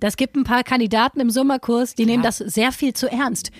[0.00, 3.50] Das gibt ein paar Kandidaten im Sommerkurs, die nehmen das sehr viel zu ernst.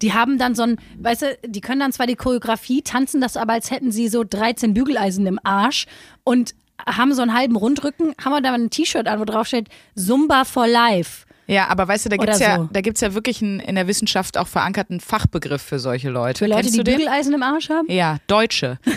[0.00, 3.36] Die haben dann so ein, weißt du, die können dann zwar die Choreografie, tanzen das
[3.36, 5.86] aber, als hätten sie so 13 Bügeleisen im Arsch
[6.22, 6.54] und
[6.86, 10.44] haben so einen halben Rundrücken, haben wir da ein T-Shirt an, wo drauf steht Zumba
[10.44, 11.26] for Life.
[11.48, 12.68] Ja, aber weißt du, da Oder gibt's ja, so.
[12.70, 16.38] da gibt's ja wirklich einen in der Wissenschaft auch verankerten Fachbegriff für solche Leute.
[16.38, 16.82] Für Leute, Kennst die?
[16.82, 17.90] Bügeleisen im Arsch haben?
[17.90, 18.78] Ja, Deutsche.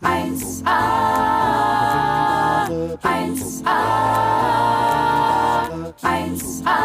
[0.02, 2.29] 1A,
[2.70, 3.66] 1A,
[6.00, 6.78] 1A,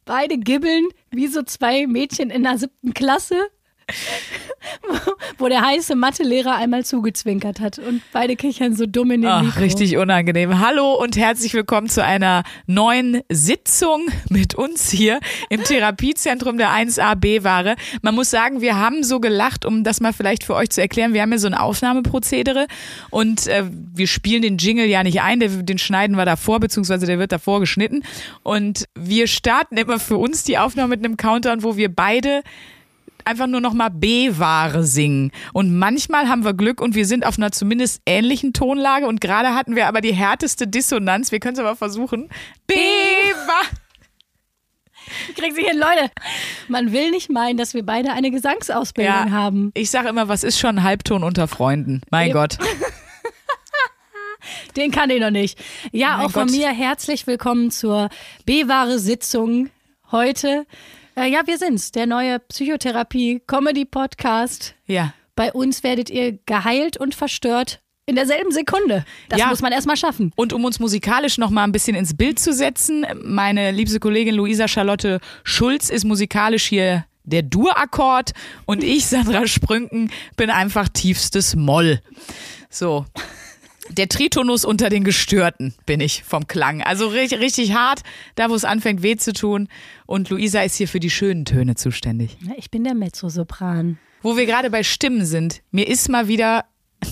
[0.04, 3.48] Beide gibbeln wie so zwei Mädchen in der siebten Klasse,
[5.38, 9.44] wo der heiße Mathelehrer einmal zugezwinkert hat und beide kichern so dumm in den Ach,
[9.44, 9.60] Mikro.
[9.60, 10.60] richtig unangenehm.
[10.60, 17.76] Hallo und herzlich willkommen zu einer neuen Sitzung mit uns hier im Therapiezentrum der 1AB-Ware.
[18.02, 21.14] Man muss sagen, wir haben so gelacht, um das mal vielleicht für euch zu erklären.
[21.14, 22.68] Wir haben ja so ein Aufnahmeprozedere
[23.12, 27.06] und äh, wir spielen den Jingle ja nicht ein, den, den schneiden wir davor, beziehungsweise
[27.06, 28.04] der wird davor geschnitten.
[28.42, 32.42] Und wir starten immer für uns die Aufnahme mit einem Countdown, wo wir beide
[33.26, 35.32] einfach nur noch mal B-Ware singen.
[35.54, 39.54] Und manchmal haben wir Glück und wir sind auf einer zumindest ähnlichen Tonlage und gerade
[39.56, 41.32] hatten wir aber die härteste Dissonanz.
[41.32, 42.30] Wir können es aber versuchen.
[42.68, 43.66] B-Ware.
[45.36, 46.10] Kriegen Sie hin, Leute.
[46.68, 49.72] Man will nicht meinen, dass wir beide eine Gesangsausbildung haben.
[49.76, 52.02] ich sage immer, was ist schon ein Halbton unter Freunden?
[52.10, 52.34] Mein Ja.
[52.34, 52.58] Gott.
[54.76, 55.58] Den kann ich noch nicht.
[55.92, 56.56] Ja, Mein auch von Gott.
[56.56, 58.10] mir herzlich willkommen zur
[58.46, 59.70] B-Ware-Sitzung
[60.12, 60.66] heute.
[61.16, 64.76] Äh, ja, wir sind's, der neue Psychotherapie-Comedy-Podcast.
[64.86, 65.14] Ja.
[65.36, 69.06] Bei uns werdet ihr geheilt und verstört in derselben Sekunde.
[69.30, 69.48] Das Ja.
[69.48, 70.32] muss man erstmal schaffen.
[70.36, 74.36] Und um uns musikalisch noch mal ein bisschen ins Bild zu setzen, meine liebste Kollegin
[74.36, 78.34] Luisa Charlotte Schulz ist musikalisch hier der Dur-Akkord
[78.66, 82.00] und ich, Sandra Sprünken, bin einfach tiefstes Moll.
[82.70, 83.06] So.
[83.90, 86.82] Der Tritonus unter den Gestörten bin ich vom Klang.
[86.82, 88.02] Also richtig, richtig hart,
[88.36, 89.68] da wo es anfängt weh zu tun.
[90.06, 92.38] Und Luisa ist hier für die schönen Töne zuständig.
[92.58, 94.00] Ich bin der Mezzosopran.
[94.22, 96.66] Wo wir gerade bei Stimmen sind, mir ist mal wieder,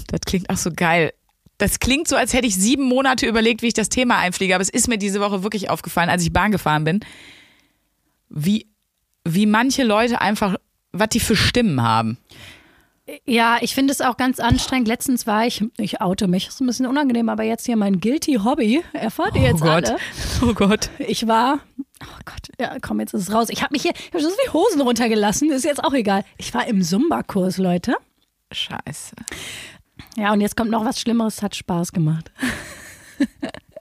[0.08, 1.14] das klingt auch so geil.
[1.60, 4.64] Das klingt so, als hätte ich sieben Monate überlegt, wie ich das Thema einfliege, aber
[4.64, 7.02] es ist mir diese Woche wirklich aufgefallen, als ich Bahn gefahren bin,
[8.30, 8.68] wie,
[9.24, 10.56] wie manche Leute einfach,
[10.92, 12.18] was die für Stimmen haben.
[13.26, 14.88] Ja, ich finde es auch ganz anstrengend.
[14.88, 18.40] Letztens war ich, ich oute mich, ist ein bisschen unangenehm, aber jetzt hier mein Guilty
[18.44, 18.82] Hobby.
[18.94, 19.90] Erfahrt ihr jetzt oh Gott.
[19.90, 19.98] alle.
[20.42, 20.90] Oh Gott.
[21.00, 23.50] Ich war, oh Gott, ja, komm, jetzt ist es raus.
[23.50, 26.24] Ich habe mich hier, ich habe so viele Hosen runtergelassen, ist jetzt auch egal.
[26.38, 27.96] Ich war im Zumba-Kurs, Leute.
[28.52, 29.16] Scheiße.
[30.16, 32.32] Ja, und jetzt kommt noch was Schlimmeres, hat Spaß gemacht.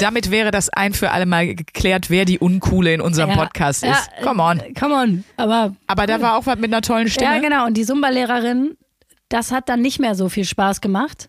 [0.00, 3.82] Damit wäre das ein für alle Mal geklärt, wer die Uncoole in unserem Ja, Podcast
[3.84, 4.10] ja, ist.
[4.22, 4.60] Come on.
[4.60, 5.24] äh, Come on.
[5.36, 7.34] Aber Aber da war auch was mit einer tollen Stimme.
[7.36, 7.66] Ja, genau.
[7.66, 8.76] Und die Zumba-Lehrerin,
[9.28, 11.28] das hat dann nicht mehr so viel Spaß gemacht.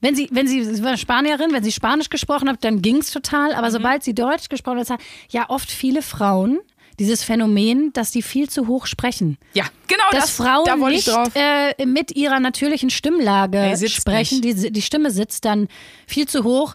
[0.00, 3.50] Wenn sie, wenn sie, sie war Spanierin, wenn sie Spanisch gesprochen hat, dann ging's total.
[3.52, 3.56] Mhm.
[3.56, 5.00] Aber sobald sie Deutsch gesprochen hat,
[5.30, 6.58] ja oft viele Frauen
[6.98, 9.38] dieses Phänomen, dass die viel zu hoch sprechen.
[9.52, 10.30] Ja, genau Dass das.
[10.36, 14.40] Frauen da nicht äh, mit ihrer natürlichen Stimmlage sitzt sprechen.
[14.40, 15.68] Die, die Stimme sitzt dann
[16.06, 16.74] viel zu hoch.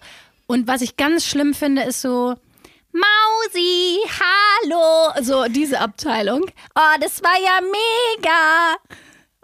[0.52, 2.36] Und was ich ganz schlimm finde, ist so,
[2.92, 6.42] Mausi, hallo, so diese Abteilung.
[6.76, 8.76] Oh, das war ja mega.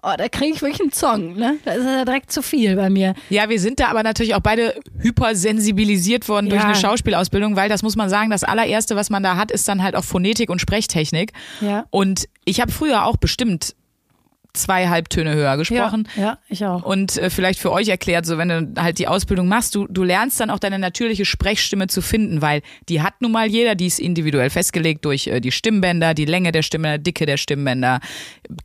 [0.03, 1.57] Oh, da kriege ich wirklich einen Zong, ne?
[1.63, 3.15] Da ist ja direkt zu viel bei mir.
[3.29, 6.67] Ja, wir sind da aber natürlich auch beide hypersensibilisiert worden durch Ja.
[6.67, 9.81] eine Schauspielausbildung, weil das muss man sagen, das allererste, was man da hat, ist dann
[9.83, 11.31] halt auch Phonetik und Sprechtechnik.
[11.61, 11.85] Ja.
[11.89, 13.75] Und ich habe früher auch bestimmt
[14.57, 16.07] zwei Halbtöne höher gesprochen.
[16.15, 16.83] Ja, ja ich auch.
[16.83, 20.03] Und äh, vielleicht für euch erklärt, so wenn du halt die Ausbildung machst, du, du
[20.03, 23.87] lernst dann auch deine natürliche Sprechstimme zu finden, weil die hat nun mal jeder, die
[23.87, 27.99] ist individuell festgelegt durch äh, die Stimmbänder, die Länge der Stimme, Dicke der Stimmbänder,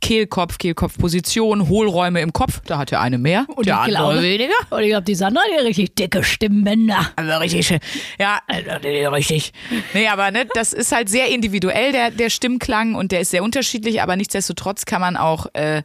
[0.01, 4.23] Kehlkopf, Kehlkopfposition, Hohlräume im Kopf, da hat der eine mehr und der ich andere glaube-
[4.23, 4.53] weniger.
[4.69, 7.11] Und ich glaube, die Sandra, die richtig dicke Stimmbänder.
[7.15, 7.79] Also richtig,
[8.19, 9.53] ja, also richtig.
[9.93, 13.43] Nee, aber ne, das ist halt sehr individuell, der, der Stimmklang und der ist sehr
[13.43, 15.82] unterschiedlich, aber nichtsdestotrotz kann man auch äh,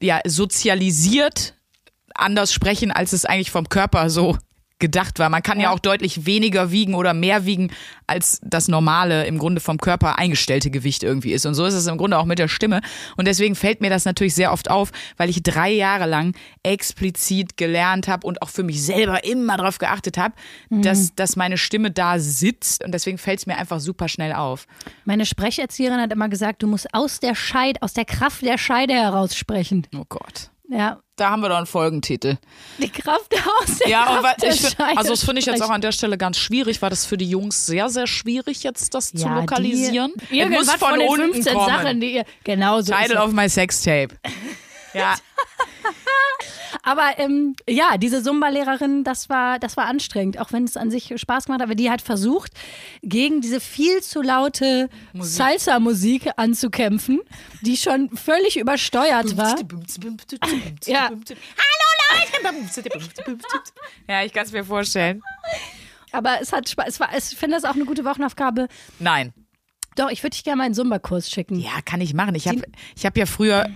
[0.00, 1.54] ja, sozialisiert
[2.14, 4.36] anders sprechen, als es eigentlich vom Körper so
[4.78, 5.28] gedacht war.
[5.28, 5.64] Man kann ja.
[5.64, 5.70] Ja.
[5.72, 7.70] auch deutlich weniger wiegen oder mehr wiegen,
[8.06, 11.46] als das normale, im Grunde vom Körper eingestellte Gewicht irgendwie ist.
[11.46, 12.80] Und so ist es im Grunde auch mit der Stimme.
[13.16, 17.56] Und deswegen fällt mir das natürlich sehr oft auf, weil ich drei Jahre lang explizit
[17.56, 20.34] gelernt habe und auch für mich selber immer darauf geachtet habe,
[20.70, 22.84] dass, dass meine Stimme da sitzt.
[22.84, 24.66] Und deswegen fällt es mir einfach super schnell auf.
[25.04, 28.94] Meine Sprecherzieherin hat immer gesagt, du musst aus der Scheide, aus der Kraft der Scheide
[28.94, 29.86] heraus sprechen.
[29.96, 30.50] Oh Gott.
[30.70, 31.00] Ja.
[31.18, 32.36] Da haben wir doch einen Folgentitel.
[32.78, 35.70] Die Kraft aus der Ja, Kraft der ich find, also das finde ich jetzt auch
[35.70, 36.80] an der Stelle ganz schwierig.
[36.80, 40.12] War das für die Jungs sehr, sehr schwierig, jetzt das zu Ja, lokalisieren?
[40.30, 41.66] Die, Es muss von von den unten 15 kommen.
[41.66, 44.14] Sachen, die ihr, genau so Title of my Sextape.
[44.94, 45.16] Ja,
[46.82, 51.12] Aber ähm, ja, diese Zumba-Lehrerin, das war, das war anstrengend, auch wenn es an sich
[51.16, 51.66] Spaß gemacht hat.
[51.68, 52.52] Aber die hat versucht,
[53.02, 57.20] gegen diese viel zu laute Salsa-Musik anzukämpfen,
[57.62, 59.56] die schon völlig übersteuert war.
[60.86, 61.10] Ja.
[64.08, 65.22] ja, ich kann es mir vorstellen.
[66.12, 66.86] Aber es hat Spaß.
[66.88, 68.68] Es war, ich finde das auch eine gute Wochenaufgabe.
[68.98, 69.34] Nein.
[69.96, 71.58] Doch, ich würde dich gerne mal einen Zumba-Kurs schicken.
[71.58, 72.34] Ja, kann ich machen.
[72.34, 72.62] Ich habe
[72.96, 73.68] ich hab ja früher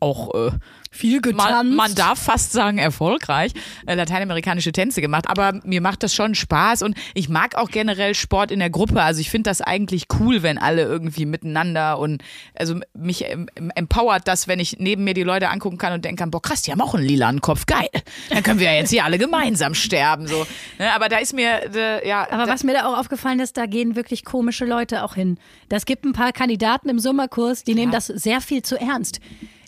[0.00, 0.50] auch äh,
[0.92, 3.52] Viel man, man darf fast sagen erfolgreich
[3.86, 8.16] äh, lateinamerikanische Tänze gemacht, aber mir macht das schon Spaß und ich mag auch generell
[8.16, 9.00] Sport in der Gruppe.
[9.00, 12.22] Also ich finde das eigentlich cool, wenn alle irgendwie miteinander und
[12.58, 16.18] also mich ähm, empowert das, wenn ich neben mir die Leute angucken kann und denken
[16.18, 17.88] kann, boah krass, die haben auch einen lilanen Kopf, geil.
[18.28, 20.44] Dann können wir ja jetzt hier alle gemeinsam sterben so.
[20.80, 23.66] Ne, aber da ist mir äh, ja Aber was mir da auch aufgefallen ist, da
[23.66, 25.38] gehen wirklich komische Leute auch hin.
[25.68, 29.20] Das gibt ein paar Kandidaten im Sommerkurs, die nehmen das sehr viel zu ernst.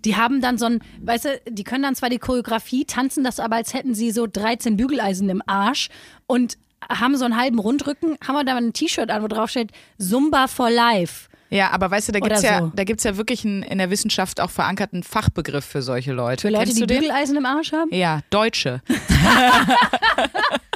[0.05, 3.41] Die haben dann so ein, weißt du, die können dann zwar die Choreografie, tanzen das
[3.41, 5.89] aber, als hätten sie so 13 Bügeleisen im Arsch
[6.27, 6.59] und
[6.91, 10.49] haben so einen halben Rundrücken, haben wir da ein T-Shirt an, wo drauf steht Zumba
[10.49, 11.29] for Life.
[11.51, 12.73] ja, aber weißt du, da gibt's ja so.
[12.75, 16.43] da gibt's ja wirklich einen in der Wissenschaft auch verankerten Fachbegriff für solche Leute.
[16.43, 16.87] Für Leute, Kennst die?
[16.87, 17.95] Bügeleisen im Arsch haben.
[17.95, 18.83] Ja, Deutsche.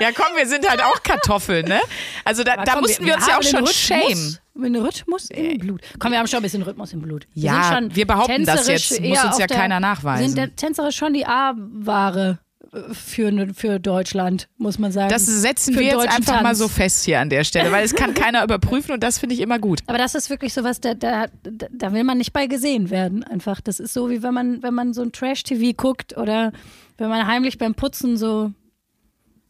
[0.00, 1.80] ja, komm, wir sind halt auch Kartoffeln, ne?
[2.24, 4.02] Also da, da komm, mussten wir, uns ja auch schon den schämen.
[4.04, 5.80] Rhythmus, einen Rhythmus im Blut.
[5.98, 7.26] Komm, wir haben schon ein bisschen Rhythmus im Blut.
[7.34, 10.26] Wir Ja, sind schon wir behaupten das jetzt, muss uns ja der- keiner nachweisen.
[10.26, 12.38] Sind der tänzerisch schon die A-Ware
[12.72, 15.08] äh, für, für Deutschland, muss man sagen.
[15.08, 16.58] Das setzen Für wir jetzt einfach mal Tanz.
[16.58, 19.40] so fest hier an der Stelle, weil es kann keiner überprüfen und das finde ich
[19.40, 19.80] immer gut.
[19.86, 23.24] Aber das ist wirklich sowas, da, da da will man nicht bei gesehen werden.
[23.24, 23.60] Einfach.
[23.60, 26.52] Das ist so, wie wenn man, wenn man so ein Trash-TV guckt oder
[26.98, 28.52] wenn man heimlich beim Putzen so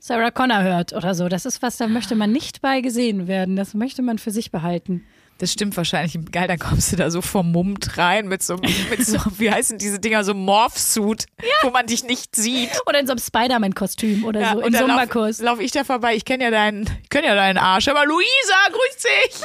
[0.01, 1.29] Sarah Connor hört oder so.
[1.29, 3.55] Das ist was, da möchte man nicht bei gesehen werden.
[3.57, 5.05] Das möchte man für sich behalten.
[5.39, 6.19] Das stimmt wahrscheinlich.
[6.33, 8.57] Geil, dann kommst du da so vermummt rein mit so,
[8.91, 11.25] mit so wie heißen diese Dinger, so Morph-Suit,
[11.63, 12.69] wo man dich nicht sieht.
[12.87, 15.39] Oder in so einem Spider-Man-Kostüm oder Ja, so, im dann lauf, Sommerkurs.
[15.41, 16.15] lauf ich da vorbei.
[16.15, 17.89] Ich kenne ja deinen, ich kenn ja deinen Arsch.
[17.89, 19.41] Aber Luisa, grüß dich.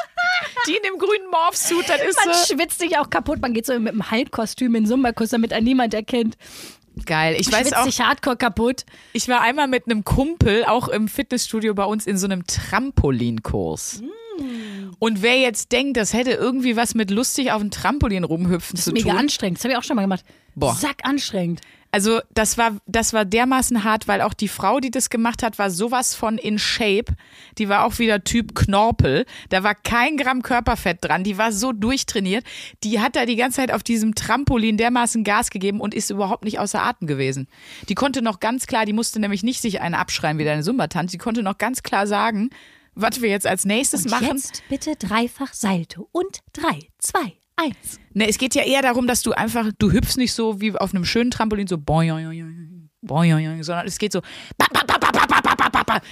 [0.68, 2.54] Die in dem grünen Morph-Suit, das ist Man so.
[2.56, 3.42] schwitzt sich auch kaputt.
[3.42, 6.36] Man geht so mit einem Halbkostüm in den Sommerkurs, damit einen niemand erkennt.
[7.06, 7.36] Geil.
[7.40, 8.86] Ich weiß auch, hardcore kaputt.
[9.14, 14.02] ich war einmal mit einem Kumpel auch im Fitnessstudio bei uns in so einem Trampolinkurs.
[15.00, 18.92] Und wer jetzt denkt, das hätte irgendwie was mit lustig auf dem Trampolin rumhüpfen zu
[18.92, 19.20] Mega tun.
[19.20, 19.58] anstrengend.
[19.58, 20.26] Das habe ich auch schon mal gemacht.
[20.56, 20.76] Boah.
[20.76, 21.62] Sack anstrengend.
[21.96, 25.58] Also das war, das war dermaßen hart, weil auch die Frau, die das gemacht hat,
[25.58, 27.16] war sowas von in Shape.
[27.58, 29.26] Die war auch wieder Typ Knorpel.
[29.48, 31.24] Da war kein Gramm Körperfett dran.
[31.24, 32.44] Die war so durchtrainiert.
[32.84, 36.44] Die hat da die ganze Zeit auf diesem Trampolin dermaßen Gas gegeben und ist überhaupt
[36.44, 37.48] nicht außer Atem gewesen.
[37.88, 41.14] Die konnte noch ganz klar, die musste nämlich nicht sich einen abschreien wie deine Sumba-Tante.
[41.14, 42.50] Die konnte noch ganz klar sagen,
[42.94, 44.36] was wir jetzt als nächstes Und machen.
[44.36, 46.10] jetzt bitte dreifach Salto.
[46.12, 48.00] Und drei, zwei, eins.
[48.14, 50.94] Ne, es geht ja eher darum, dass du einfach, du hüpfst nicht so wie auf
[50.94, 52.62] einem schönen Trampolin, so boing,
[53.02, 54.22] boing, sondern es geht so.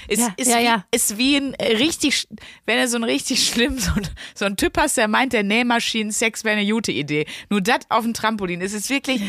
[0.07, 0.85] Es ja, ist, ja, wie, ja.
[0.91, 2.27] ist wie ein äh, richtig,
[2.65, 5.43] wenn er so ein richtig schlimm, so ein, so ein Typ hast, der meint, der
[5.43, 7.25] Nähmaschinen-Sex wäre eine gute Idee.
[7.49, 8.61] Nur das auf dem Trampolin.
[8.61, 9.21] Es ist wirklich.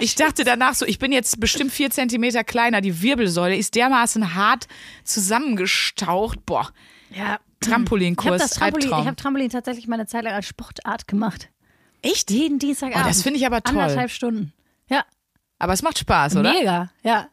[0.00, 2.80] Ich dachte danach so, ich bin jetzt bestimmt vier Zentimeter kleiner.
[2.80, 4.66] Die Wirbelsäule ist dermaßen hart
[5.04, 6.44] zusammengestaucht.
[6.46, 6.72] Boah.
[7.14, 11.06] Ja, ich habe Trampolinkurs, Trampolin, ich habe Trampolin tatsächlich mal eine Zeit lang als Sportart
[11.08, 11.48] gemacht.
[12.02, 12.30] Echt?
[12.30, 13.04] Jeden Dienstagabend.
[13.04, 13.80] Oh, das finde ich aber toll.
[13.80, 14.52] Anderthalb Stunden.
[14.88, 15.04] Ja,
[15.58, 16.52] Aber es macht Spaß, oder?
[16.52, 16.90] mega.
[17.02, 17.28] Ja,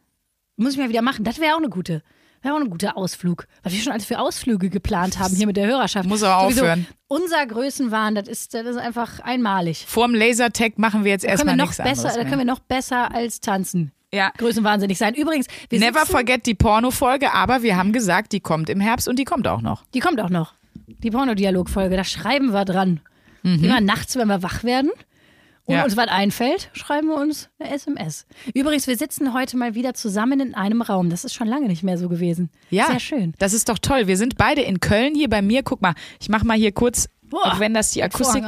[0.58, 1.24] muss ich mal wieder machen.
[1.24, 2.04] Das wäre auch eine gute,
[2.44, 3.48] wäre auch ein guter Ausflug.
[3.64, 6.08] Was wir schon alles für Ausflüge geplant haben hier mit der Hörerschaft.
[6.08, 6.86] Muss aber Sowieso, aufhören.
[7.08, 9.86] Unser Größenwahn, das ist, das ist einfach einmalig.
[9.88, 13.12] Vorm Lasertag machen wir jetzt Da erstmal nichts besser, anderes da können wir noch besser
[13.14, 13.92] als tanzen.
[14.14, 14.32] Ja.
[14.38, 15.14] Größenwahnsinnig sein.
[15.14, 19.08] Übrigens, wir Never sitzen, forget die Porno-Folge, aber wir haben gesagt, die kommt im Herbst
[19.08, 19.84] und die kommt auch noch.
[19.94, 20.54] Die kommt auch noch.
[20.88, 23.00] Die Pornodialogfolge, da schreiben wir dran.
[23.44, 25.76] Immer nachts, wenn wir wach werden und Mhm.
[25.76, 25.84] Ja.
[25.86, 28.26] uns was einfällt, schreiben wir uns eine SMS.
[28.56, 31.10] Übrigens, wir sitzen heute mal wieder zusammen in einem Raum.
[31.12, 32.50] Das ist schon lange nicht mehr so gewesen.
[32.72, 33.34] Ja, Sehr schön.
[33.38, 34.08] Das ist doch toll.
[34.08, 35.62] Wir sind beide in Köln hier bei mir.
[35.64, 38.44] Guck mal, ich mach mal hier kurz, Boah, auch wenn das die Akustik.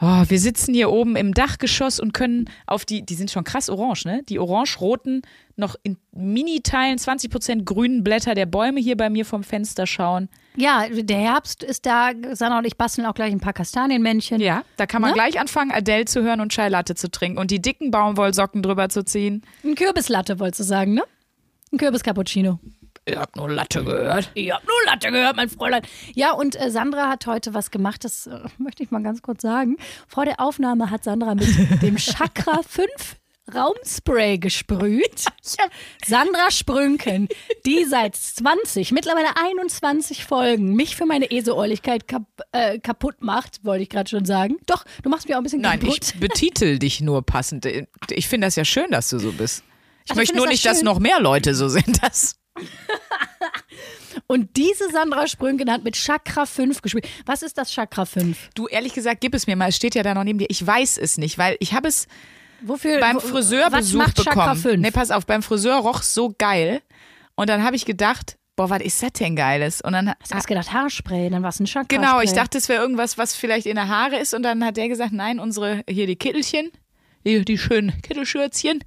[0.00, 3.70] Oh, wir sitzen hier oben im Dachgeschoss und können auf die, die sind schon krass
[3.70, 4.22] orange, ne?
[4.28, 5.22] Die orange-roten,
[5.56, 10.28] noch in Mini-Teilen, 20% grünen Blätter der Bäume hier bei mir vom Fenster schauen.
[10.56, 12.10] Ja, der Herbst ist da.
[12.32, 14.40] Sanna und ich basteln auch gleich ein paar Kastanienmännchen.
[14.40, 15.14] Ja, da kann man Ne?
[15.14, 18.88] gleich anfangen, Adele zu hören und Chai Latte zu trinken und die dicken Baumwollsocken drüber
[18.88, 19.42] zu ziehen.
[19.64, 21.02] Ein Kürbislatte, wolltest du sagen, ne?
[21.72, 22.58] Ein Kürbis-Cappuccino.
[23.06, 24.30] Ihr habt nur Latte gehört.
[24.34, 25.82] Ich hab nur Latte gehört, mein Fräulein.
[26.14, 29.42] Ja, und äh, Sandra hat heute was gemacht, das äh, möchte ich mal ganz kurz
[29.42, 29.76] sagen.
[30.08, 31.48] Vor der Aufnahme hat Sandra mit
[31.82, 32.88] dem Chakra 5
[33.54, 35.26] Raumspray gesprüht.
[36.06, 37.28] Sandra Sprünken,
[37.66, 43.82] die seit 20, mittlerweile 21 Folgen mich für meine Eseohrlichkeit kap äh, kaputt macht, wollte
[43.82, 44.56] ich gerade schon sagen.
[44.64, 45.98] Doch, du machst mich auch ein bisschen Nein, kaputt.
[46.14, 47.66] ich betitel dich nur passend.
[48.10, 49.62] Ich finde das ja schön, dass du so bist.
[50.06, 50.86] Ich Also, möchte nur du nicht, das dass schön?
[50.86, 52.02] noch mehr Leute so sind.
[52.02, 52.36] Das
[54.26, 57.08] Und diese Sandra Sprünken hat mit Chakra 5 gespielt.
[57.26, 58.50] Was ist das Chakra 5?
[58.54, 59.68] du, ehrlich gesagt, gib es mir mal.
[59.68, 60.46] Es steht ja da noch neben dir.
[60.48, 62.06] Ich weiß es nicht, weil ich habe es
[62.62, 63.00] Wofür?
[63.00, 64.60] beim wo- Friseur was macht Chakra bekommen.
[64.62, 64.76] 5?
[64.80, 66.80] Nee, pass auf, beim Friseur roch so geil.
[67.34, 69.80] Und dann habe ich gedacht, boah, was ist das denn Geiles?
[69.80, 71.88] Und dann Hast du erst gedacht Haarspray, dann war es ein Chakra.
[71.88, 74.32] Genau, ich dachte, es wäre irgendwas, was vielleicht in der Haare ist.
[74.32, 76.70] Und dann hat der gesagt, nein, unsere, hier die Kittelchen,
[77.26, 78.84] die, die schönen Kittelschürzchen,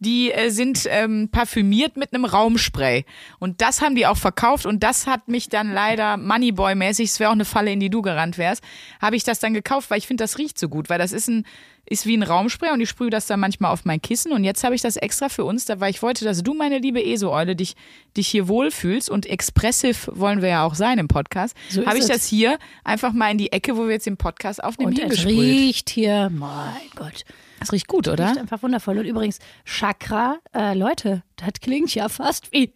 [0.00, 3.04] die äh, sind ähm, parfümiert mit einem Raumspray.
[3.38, 4.66] Und das haben die auch verkauft.
[4.66, 8.02] Und das hat mich dann leider Moneyboy-mäßig, es wäre auch eine Falle, in die du
[8.02, 8.64] gerannt wärst,
[9.00, 10.88] habe ich das dann gekauft, weil ich finde, das riecht so gut.
[10.88, 11.44] Weil das ist ein
[11.86, 14.32] ist wie ein Raumspray und ich sprühe das dann manchmal auf mein Kissen.
[14.32, 17.04] Und jetzt habe ich das extra für uns, weil ich wollte, dass du, meine liebe
[17.04, 17.74] ESO-Eule, dich,
[18.16, 19.10] dich hier wohlfühlst.
[19.10, 21.56] Und expressiv wollen wir ja auch sein im Podcast.
[21.68, 22.08] So habe ich es.
[22.08, 25.18] das hier einfach mal in die Ecke, wo wir jetzt den Podcast aufnehmen, Und es
[25.18, 25.36] hingesprüht.
[25.36, 27.24] riecht hier, mein Gott.
[27.60, 28.28] Das riecht gut, oder?
[28.28, 28.98] Riecht einfach wundervoll.
[28.98, 32.72] Und übrigens, Chakra, äh, Leute, das klingt ja fast wie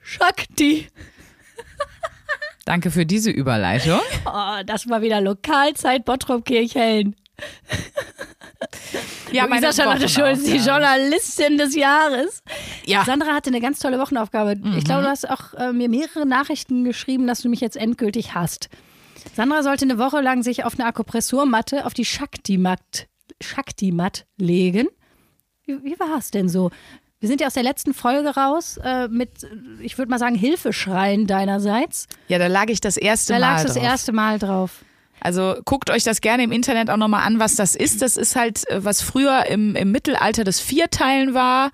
[0.00, 0.88] Shakti.
[2.64, 4.00] Danke für diese Überleitung.
[4.24, 7.16] Oh, das war wieder Lokalzeit Bottrop Kirchhellen.
[9.32, 10.56] Ja, Luisa Charlotte Schulz, die.
[10.56, 12.42] Journalistin des Jahres.
[12.84, 13.04] Ja.
[13.04, 14.56] Sandra hatte eine ganz tolle Wochenaufgabe.
[14.76, 18.34] Ich glaube, du hast auch äh, mir mehrere Nachrichten geschrieben, dass du mich jetzt endgültig
[18.34, 18.68] hast.
[19.34, 23.08] Sandra sollte eine Woche lang sich auf eine Akupressurmatte auf die Shakti-Matt
[23.42, 23.94] Shakti
[24.38, 24.88] legen.
[25.64, 26.70] Wie, wie war es denn so?
[27.20, 29.30] Wir sind ja aus der letzten Folge raus äh, mit,
[29.80, 32.08] ich würde mal sagen, Hilfeschreien deinerseits.
[32.26, 33.84] Ja, da lag ich das erste Da Mal lagst du das drauf.
[33.84, 34.84] erste Mal drauf.
[35.20, 38.02] Also guckt euch das gerne im Internet auch nochmal an, was das ist.
[38.02, 41.70] Das ist halt, äh, was früher im, im Mittelalter das Vierteilen war,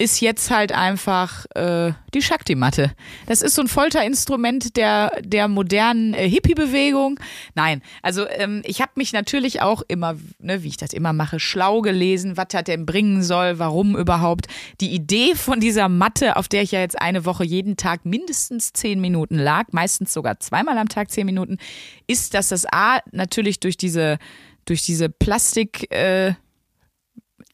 [0.00, 2.92] ist jetzt halt einfach äh, die Shakti-Matte.
[3.26, 7.20] Das ist so ein Folterinstrument der, der modernen äh, Hippie-Bewegung.
[7.54, 11.38] Nein, also ähm, ich habe mich natürlich auch immer, ne, wie ich das immer mache,
[11.38, 14.46] schlau gelesen, was das denn bringen soll, warum überhaupt.
[14.80, 18.72] Die Idee von dieser Matte, auf der ich ja jetzt eine Woche jeden Tag mindestens
[18.72, 21.58] zehn Minuten lag, meistens sogar zweimal am Tag zehn Minuten,
[22.06, 24.16] ist, dass das A natürlich durch diese,
[24.64, 25.92] durch diese Plastik...
[25.92, 26.32] Äh,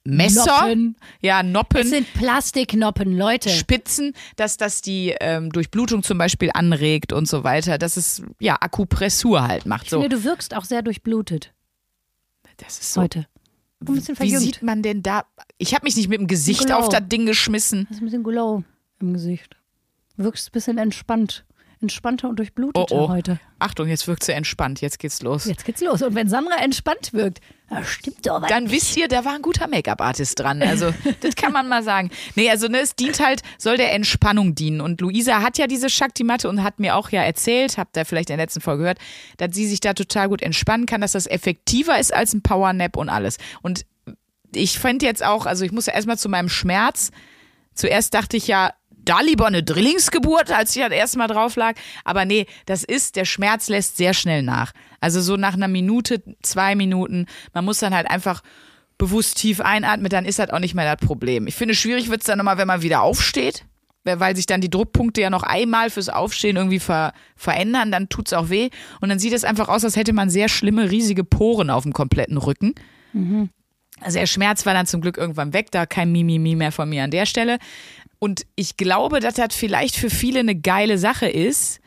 [0.07, 0.97] Messer, Noppen.
[1.21, 3.49] ja, Noppen, Es sind Plastiknoppen, Leute.
[3.51, 8.57] Spitzen, dass das die ähm, Durchblutung zum Beispiel anregt und so weiter, dass es ja
[8.61, 9.85] Akupressur halt macht.
[9.85, 11.53] Ich So, finde, du wirkst auch sehr durchblutet
[12.59, 13.03] das ist so.
[13.03, 13.27] heute.
[13.81, 14.43] Ein bisschen Wie verjüngt.
[14.43, 15.27] sieht man denn da?
[15.59, 16.77] Ich habe mich nicht mit dem Gesicht Glow.
[16.77, 17.85] auf das Ding geschmissen.
[17.89, 18.65] Das ist ein bisschen Glow
[19.01, 19.57] im Gesicht.
[20.17, 21.45] Wirkst ein bisschen entspannt.
[21.83, 23.09] Entspannter und Oh durchbluteter oh.
[23.09, 23.38] heute.
[23.59, 24.80] Achtung, jetzt wirkt sie entspannt.
[24.80, 25.45] Jetzt geht's los.
[25.45, 26.00] Jetzt geht's los.
[26.02, 27.40] Und wenn Sandra entspannt wirkt,
[27.85, 28.49] stimmt doch was.
[28.49, 30.62] Dann wisst ihr, da war ein guter Make-up-Artist dran.
[30.62, 32.11] Also, das kann man mal sagen.
[32.35, 34.80] Nee, also, ne, es dient halt, soll der Entspannung dienen.
[34.80, 38.30] Und Luisa hat ja diese Shakti-Matte und hat mir auch ja erzählt, habt ihr vielleicht
[38.30, 38.99] in der letzten Folge gehört,
[39.37, 42.97] dass sie sich da total gut entspannen kann, dass das effektiver ist als ein Powernap
[42.97, 43.37] und alles.
[43.61, 43.85] Und
[44.54, 47.11] ich fand jetzt auch, also ich muss ja erstmal zu meinem Schmerz.
[47.75, 48.73] Zuerst dachte ich ja,
[49.09, 51.75] da lieber eine Drillingsgeburt, als ich das erste Mal drauf lag.
[52.05, 54.73] Aber nee, das ist, der Schmerz lässt sehr schnell nach.
[55.01, 57.27] Also so nach einer Minute, zwei Minuten.
[57.55, 58.43] Man muss dann halt einfach
[58.99, 61.47] bewusst tief einatmen, dann ist das auch nicht mehr das Problem.
[61.47, 63.65] Ich finde, schwierig wird es dann nochmal, wenn man wieder aufsteht.
[64.05, 68.33] Weil sich dann die Druckpunkte ja noch einmal fürs Aufstehen irgendwie ver verändern, dann tut's
[68.33, 68.71] auch weh.
[69.01, 71.93] Und dann sieht es einfach aus, als hätte man sehr schlimme, riesige Poren auf dem
[71.93, 72.75] kompletten Rücken.
[74.01, 77.03] Also der Schmerz war dann zum Glück irgendwann weg, da kein Mimimi mehr von mir
[77.03, 77.59] an der Stelle.
[78.18, 81.80] Und ich glaube, dass das vielleicht für viele eine geile Sache ist,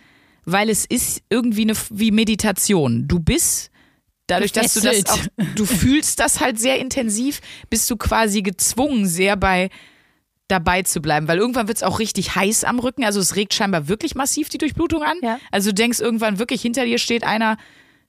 [0.46, 3.08] weil es ist irgendwie eine, wie Meditation.
[3.08, 3.72] Du bist,
[4.28, 5.20] dadurch, dass du das auch,
[5.56, 9.70] du fühlst das halt sehr intensiv, bist du quasi gezwungen, sehr bei
[10.50, 13.04] dabei zu bleiben, weil irgendwann wird es auch richtig heiß am Rücken.
[13.04, 15.18] Also es regt scheinbar wirklich massiv die Durchblutung an.
[15.22, 15.40] Ja.
[15.52, 17.58] Also du denkst irgendwann wirklich, hinter dir steht einer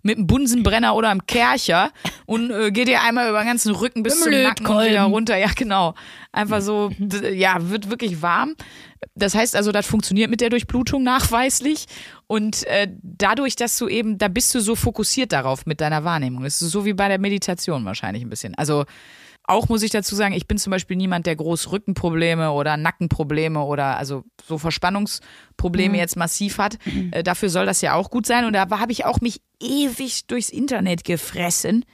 [0.02, 1.90] mit einem Bunsenbrenner oder einem Kercher
[2.26, 5.36] und äh, geht dir einmal über den ganzen Rücken bis zum Nacken und wieder runter.
[5.36, 5.94] Ja, genau.
[6.32, 6.90] Einfach so,
[7.32, 8.54] ja, wird wirklich warm.
[9.14, 11.86] Das heißt also, das funktioniert mit der Durchblutung nachweislich.
[12.26, 16.44] Und äh, dadurch, dass du eben, da bist du so fokussiert darauf mit deiner Wahrnehmung.
[16.44, 18.54] Das ist so wie bei der Meditation wahrscheinlich ein bisschen.
[18.56, 18.84] Also
[19.50, 23.62] auch muss ich dazu sagen, ich bin zum Beispiel niemand, der groß Rückenprobleme oder Nackenprobleme
[23.62, 26.78] oder also so Verspannungsprobleme jetzt massiv hat.
[27.10, 28.44] Äh, dafür soll das ja auch gut sein.
[28.44, 31.84] Und da habe ich auch mich ewig durchs Internet gefressen.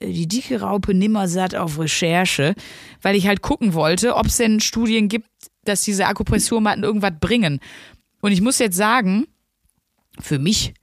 [0.00, 2.54] Äh, Die dicke Raupe nimmer satt auf Recherche,
[3.00, 5.28] weil ich halt gucken wollte, ob es denn Studien gibt,
[5.64, 7.60] dass diese Akupressurmatten irgendwas bringen.
[8.20, 9.26] Und ich muss jetzt sagen,
[10.20, 10.74] für mich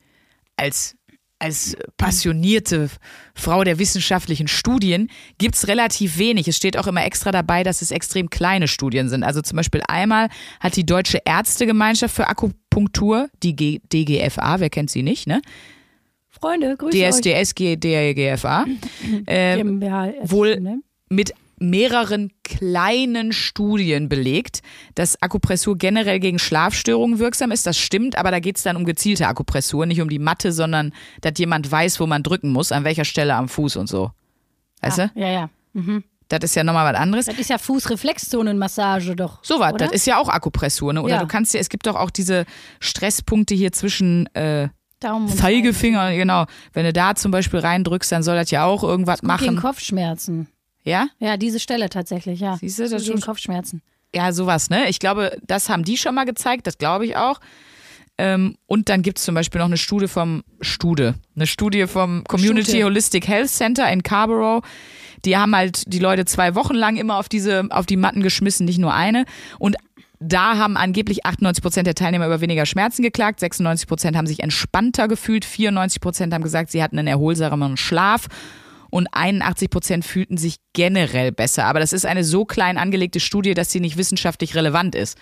[0.56, 0.96] als
[1.40, 2.90] als passionierte
[3.34, 6.48] Frau der wissenschaftlichen Studien gibt's relativ wenig.
[6.48, 9.24] Es steht auch immer extra dabei, dass es extrem kleine Studien sind.
[9.24, 10.30] Also zum Beispiel einmal
[10.60, 15.42] hat die Deutsche Ärztegemeinschaft für Akupunktur, die G DGFA, wer kennt sie nicht, ne?
[16.30, 17.22] Freunde, grüße euch.
[17.22, 18.66] DSDS, DGFA,
[19.26, 19.64] äh,
[20.22, 20.82] wohl ne?
[21.10, 24.62] mit mehreren kleinen Studien belegt,
[24.96, 27.66] dass Akupressur generell gegen Schlafstörungen wirksam ist.
[27.68, 31.34] Das stimmt, aber da geht's dann um gezielte Akupressur, nicht um die Matte, sondern dass
[31.38, 34.12] jemand weiß, wo man drücken muss, an welcher Stelle am Fuß und so.
[34.82, 35.20] Weißt Ah, du?
[35.20, 35.50] ja, ja.
[36.30, 37.26] Das ist ja nochmal was anderes.
[37.26, 39.40] Das ist ja Fußreflexzonenmassage doch.
[39.44, 41.02] So was, das ist ja auch Akupressur, ne?
[41.02, 41.22] Oder Ja.
[41.22, 42.46] du kannst ja, es gibt doch auch diese
[42.80, 46.46] Stresspunkte hier zwischen äh, Daumen und Zeigefinger, genau.
[46.74, 49.22] Wenn du da zum Beispiel reindrückst, dann soll das ja auch irgendwas.
[49.22, 49.56] Gegen machen.
[49.58, 50.48] Kopfschmerzen.
[50.84, 51.08] Ja?
[51.20, 52.58] Ja, diese Stelle tatsächlich, ja.
[52.58, 53.82] Siehst du, das tut- Kopfschmerzen.
[54.14, 54.90] Ja, sowas, ne?
[54.90, 57.40] Ich glaube, das haben die schon mal gezeigt, das glaube ich auch.
[58.18, 62.72] Ähm, und dann gibt's zum Beispiel noch eine Studie vom Stude, eine Studie vom Community
[62.72, 62.86] Stute.
[62.86, 64.62] Holistic Health Center in Carrborough.
[65.26, 68.66] Die haben halt die Leute zwei Wochen lang immer auf diese, auf die Matten geschmissen,
[68.66, 69.26] nicht nur eine.
[69.58, 69.78] Und
[70.20, 74.42] da haben angeblich 98 Prozent der Teilnehmer über weniger Schmerzen geklagt, 96 Prozent haben sich
[74.42, 78.28] entspannter gefühlt, 94 Prozent haben gesagt, sie hatten einen erholsameren Schlaf
[78.90, 81.66] und 81 Prozent fühlten sich generell besser.
[81.66, 85.18] Aber das ist eine so klein angelegte Studie, dass sie nicht wissenschaftlich relevant ist.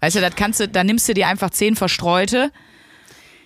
[0.00, 2.50] Weißt du, das kannst du, da nimmst du dir einfach zehn verstreute,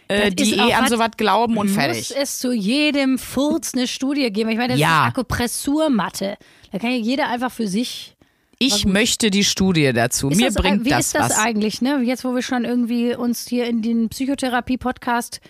[0.09, 2.15] äh, Das die eh an sowas glauben und Muss fertig.
[2.17, 4.49] es zu jedem Furz eine Studie geben?
[4.51, 5.03] Ich meine, das Ja.
[5.07, 6.37] ist Akupressurmatte.
[6.73, 8.15] Da kann ja jeder einfach für sich.
[8.59, 10.31] Ich möchte die Studie dazu.
[10.31, 11.39] Ist Mir das, bringt wie das ist das was.
[11.39, 12.01] eigentlich, ne?
[12.03, 15.41] Jetzt, wo wir schon irgendwie uns hier in den Psychotherapie-Podcast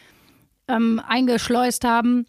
[0.68, 2.26] ähm, eingeschleust haben.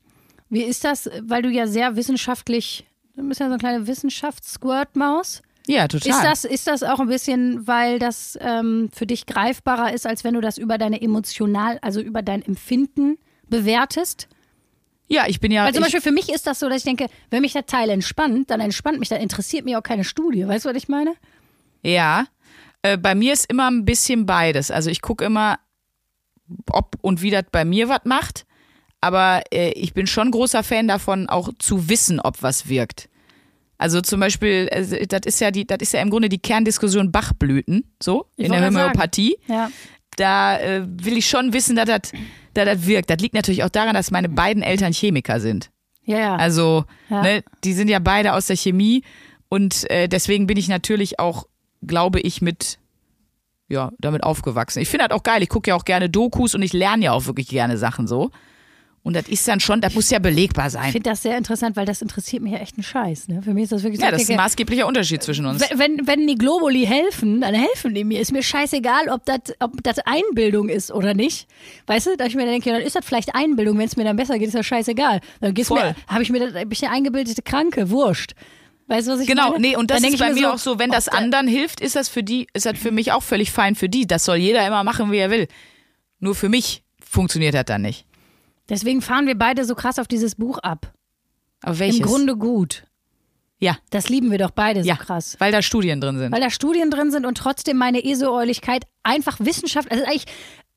[0.49, 1.09] Wie ist das?
[1.21, 5.41] Weil du ja sehr wissenschaftlich, du bist ja so eine kleine Wissenschafts-Squirt-Maus.
[5.67, 6.11] Ja, total.
[6.11, 10.23] Ist das, ist das auch ein bisschen, weil das ähm, für dich greifbarer ist, als
[10.23, 13.17] wenn du das über deine emotional, also über dein Empfinden
[13.49, 14.27] bewertest?
[15.09, 15.65] ja, ich bin ja.
[15.65, 17.89] Weil zum Beispiel für mich ist das so, dass ich denke, wenn mich der Teil
[17.89, 20.47] entspannt, dann entspannt mich, dann interessiert mich auch keine Studie.
[20.47, 21.15] Weißt du, was ich meine?
[21.81, 22.27] Ja,
[22.83, 24.69] äh, bei mir ist immer ein bisschen beides.
[24.69, 25.59] Also ich gucke immer,
[26.71, 28.45] ob und wie das bei mir was macht.
[29.01, 33.09] Aber äh, ich bin schon großer Fan davon, auch zu wissen, ob was wirkt.
[33.77, 37.11] Also zum Beispiel, äh, das ist ja die, das ist ja im Grunde die Kerndiskussion
[37.11, 39.37] Bachblüten, so Ich in der Homöopathie.
[39.47, 39.71] Ja.
[40.17, 42.01] Da äh, will ich schon wissen, dass das,
[42.53, 43.09] dass das wirkt.
[43.09, 45.69] Das liegt natürlich auch daran, dass meine beiden Eltern Chemiker sind.
[46.03, 46.35] Ja, ja.
[46.35, 47.21] Also, Ja.
[47.21, 49.03] ne, die sind ja beide aus der Chemie
[49.47, 51.47] und äh, deswegen bin ich natürlich auch,
[51.85, 52.79] glaube ich, mit
[53.69, 54.79] ja, damit aufgewachsen.
[54.81, 55.41] Ich finde das auch geil.
[55.43, 58.31] Ich gucke ja auch gerne Dokus und ich lerne ja auch wirklich gerne Sachen so.
[59.01, 60.91] Und das ist dann schon, das muss ja belegbar ich sein.
[60.91, 63.29] finde das sehr interessant, weil das interessiert mich ja echt einen Scheiß.
[63.29, 63.41] Ne?
[63.41, 65.61] Für mich ist das wirklich so, Ja, ich das ist ein maßgeblicher Unterschied zwischen uns.
[65.75, 68.19] wenn, wenn, die Globuli helfen, dann helfen die mir.
[68.19, 71.47] Ist mir scheißegal, ob das ob das Einbildung ist oder nicht.
[71.87, 74.03] Weißt du, da ich mir dann denke, dann ist das vielleicht Einbildung, wenn es mir
[74.03, 75.21] dann besser geht, ist das scheißegal.
[75.39, 75.79] Dann geht's Voll.
[75.81, 78.33] mir, habe ich mir das, hab ich eine eingebildete Kranke, wurscht.
[78.87, 79.61] Weißt du, was ich Genau, meine?
[79.61, 81.79] nee, und das ist ich bei mir so, auch so, wenn das der- anderen hilft,
[81.79, 84.07] ist das für die, ist das für mich auch völlig fein für die.
[84.07, 85.47] Das soll jeder immer machen, wie er will.
[86.19, 88.05] Nur für mich funktioniert das dann nicht.
[88.69, 90.93] Deswegen fahren wir beide so krass auf dieses Buch ab.
[91.61, 91.99] Aber welches?
[91.99, 92.83] Im Grunde gut.
[93.59, 95.35] ja, Das lieben wir doch beide ja, so krass.
[95.39, 96.31] weil da Studien drin sind.
[96.31, 100.25] Weil da Studien drin sind und trotzdem meine ESO-Euligkeit einfach Wissenschaft, also eigentlich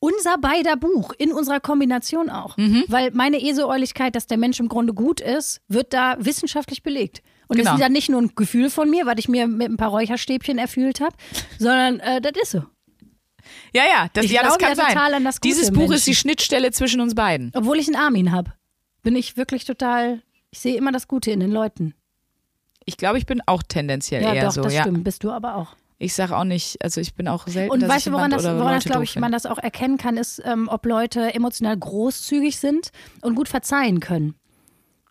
[0.00, 2.57] unser beider Buch in unserer Kombination auch.
[2.57, 2.83] Mhm.
[2.88, 7.22] Weil meine ESO-Euligkeit, dass der Mensch im Grunde gut ist, wird da wissenschaftlich belegt.
[7.46, 7.70] Und Genau.
[7.70, 9.90] das ist dann nicht nur ein Gefühl von mir, was ich mir mit ein paar
[9.90, 11.14] Räucherstäbchen erfüllt habe,
[11.59, 12.62] sondern äh, das ist so.
[13.74, 14.88] Ja, ja, das, Ich ja, das kann ja sein.
[14.88, 15.94] total an das Gute Dieses Buch Menschen.
[15.94, 17.50] ist die Schnittstelle zwischen uns beiden.
[17.54, 18.52] Obwohl ich einen Armin habe,
[19.02, 21.94] bin ich wirklich total, ich sehe immer das Gute in den Leuten.
[22.85, 24.62] Ich glaube, ich bin auch tendenziell Ja, eher doch, so.
[24.62, 24.82] das ja.
[24.82, 25.76] stimmt, bist du aber auch.
[25.98, 27.70] Ich sage auch nicht, also ich bin auch selten.
[27.72, 30.42] Und weißt du, woran das, woran das glaube ich, man das auch erkennen kann, ist,
[30.44, 34.35] ähm, ob Leute emotional großzügig sind und gut verzeihen können.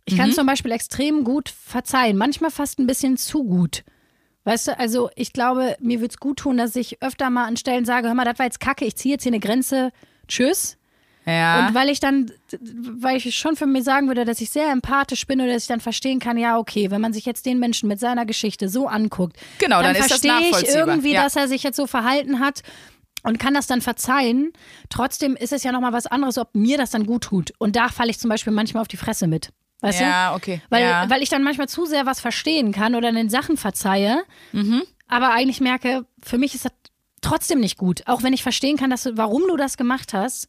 [0.04, 0.18] Ich Mhm.
[0.18, 3.84] kann zum Beispiel extrem gut verzeihen, manchmal fast ein bisschen zu gut.
[4.44, 7.58] Weißt du, also ich glaube, mir würde es gut tun, dass ich öfter mal an
[7.58, 9.92] Stellen sage, hör mal, das war jetzt kacke, ich ziehe jetzt hier eine Grenze,
[10.28, 10.78] tschüss.
[11.28, 11.68] Ja.
[11.68, 15.28] Und weil ich dann, weil ich schon für mich sagen würde, dass ich sehr empathisch
[15.28, 17.88] bin oder dass ich dann verstehen kann, ja, okay, wenn man sich jetzt den Menschen
[17.88, 21.24] mit seiner Geschichte so anguckt, Genau, dann, dann verstehe ich irgendwie, Ja.
[21.24, 22.62] dass er sich jetzt so verhalten hat
[23.22, 24.52] und kann das dann verzeihen.
[24.90, 27.54] Trotzdem ist es ja nochmal was anderes, ob mir das dann gut tut.
[27.60, 29.50] Und da falle ich zum Beispiel manchmal auf die Fresse mit.
[29.82, 30.04] Weißt du?
[30.04, 30.62] ja, okay.
[30.70, 31.10] Weil, ja.
[31.10, 34.84] weil ich dann manchmal zu sehr was verstehen kann oder den Sachen verzeihe, Mhm.
[35.08, 36.72] aber eigentlich merke, für mich ist das
[37.22, 38.04] trotzdem nicht gut.
[38.08, 40.48] Auch wenn ich verstehen kann, dass du, warum du das gemacht hast.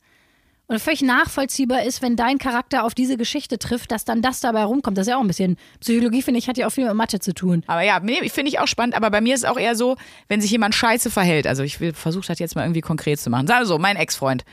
[0.69, 4.65] Und völlig nachvollziehbar ist, wenn dein Charakter auf diese Geschichte trifft, dass dann das dabei
[4.65, 4.97] rumkommt.
[4.97, 7.19] Das ist ja auch ein bisschen, Psychologie, finde ich, hat ja auch viel mit Mathe
[7.21, 7.63] zu tun.
[7.67, 8.95] Aber ja, nee, finde ich auch spannend.
[8.95, 9.97] Aber bei mir ist es auch eher so,
[10.29, 11.47] wenn sich jemand scheiße verhält.
[11.47, 13.47] Also ich will versuche das jetzt mal irgendwie konkret zu machen.
[13.47, 14.45] Sagen wir so, mein Ex-Freund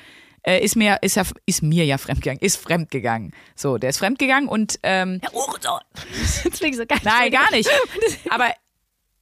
[0.43, 3.33] äh, ist mir ist ja ist mir ja fremdgegangen, ist fremdgegangen.
[3.55, 5.79] So, der ist fremdgegangen und ähm, Herr Uhrensohn.
[5.93, 6.99] Das klingt so geil.
[7.03, 7.69] Nein, gar nicht.
[8.29, 8.47] Aber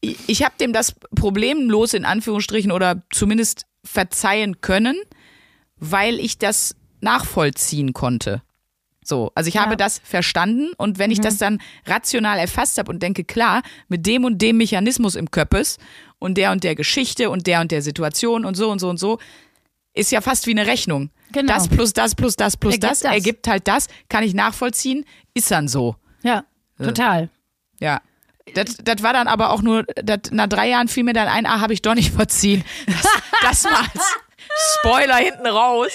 [0.02, 4.96] ich, ich habe dem das problemlos in Anführungsstrichen oder zumindest verzeihen können,
[5.78, 8.42] weil ich das nachvollziehen konnte.
[9.04, 9.62] So, also ich Ja.
[9.62, 14.06] habe das verstanden und wenn ich das dann rational erfasst habe und denke, klar, mit
[14.06, 15.78] dem und dem Mechanismus im Köppes
[16.20, 18.98] und der und der Geschichte und der und der Situation und so und so und
[19.00, 19.18] so,
[19.98, 21.10] ist ja fast wie eine Rechnung.
[21.32, 21.54] Genau.
[21.54, 23.12] Das plus das plus das plus Ergibt das, das.
[23.12, 25.96] ergibt halt das, kann ich nachvollziehen, ist dann so.
[26.24, 26.46] Ja,
[26.82, 27.30] total.
[27.80, 28.02] Ja.
[28.54, 31.46] Das, das war dann aber auch nur, das, nach drei Jahren fiel mir dann ein,
[31.46, 32.64] ah, habe ich doch nicht verziehen.
[33.42, 34.16] Das, das als
[34.80, 35.92] Spoiler hinten raus.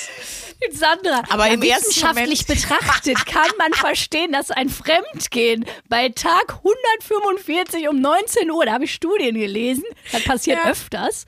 [0.70, 7.88] Sandra, Aber ja, im wissenschaftlich betrachtet kann man verstehen, dass ein Fremdgehen bei Tag 145
[7.88, 10.70] um 19 Uhr, da habe ich Studien gelesen, das passiert Ja.
[10.70, 11.24] öfters.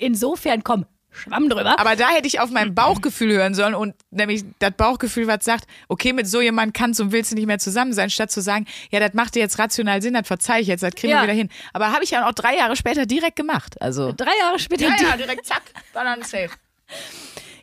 [0.00, 1.78] Insofern, komm, Schwamm drüber.
[1.78, 5.64] Aber da hätte ich auf mein Bauchgefühl hören sollen und nämlich das Bauchgefühl, was sagt,
[5.88, 8.66] okay, mit so jemandem kannst und willst du nicht mehr zusammen sein, statt zu sagen,
[8.90, 11.18] ja, das macht dir jetzt rational Sinn, das verzeih ich jetzt, das kriegen Ja.
[11.18, 11.48] wir wieder hin.
[11.72, 13.80] Aber habe ich ja auch drei Jahre später direkt gemacht.
[13.82, 14.12] Also.
[14.16, 14.84] Drei Jahre später.
[14.86, 15.62] Ja, ja, direkt zack,
[15.94, 16.50] dann safe.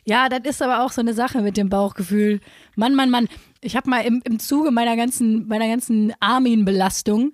[0.04, 2.40] Ja, das ist aber auch so eine Sache mit dem Bauchgefühl.
[2.76, 3.28] Mann, Mann, Mann.
[3.60, 7.32] Ich habe mal im, im Zuge meiner ganzen, meiner ganzen Armin-Belastung,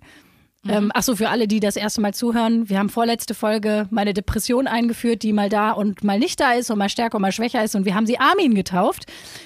[0.68, 4.14] ähm, ach so, für alle, die das erste Mal zuhören, wir haben vorletzte Folge meine
[4.14, 7.32] Depression eingeführt, die mal da und mal nicht da ist und mal stärker und mal
[7.32, 9.04] schwächer ist und wir haben sie Armin getauft.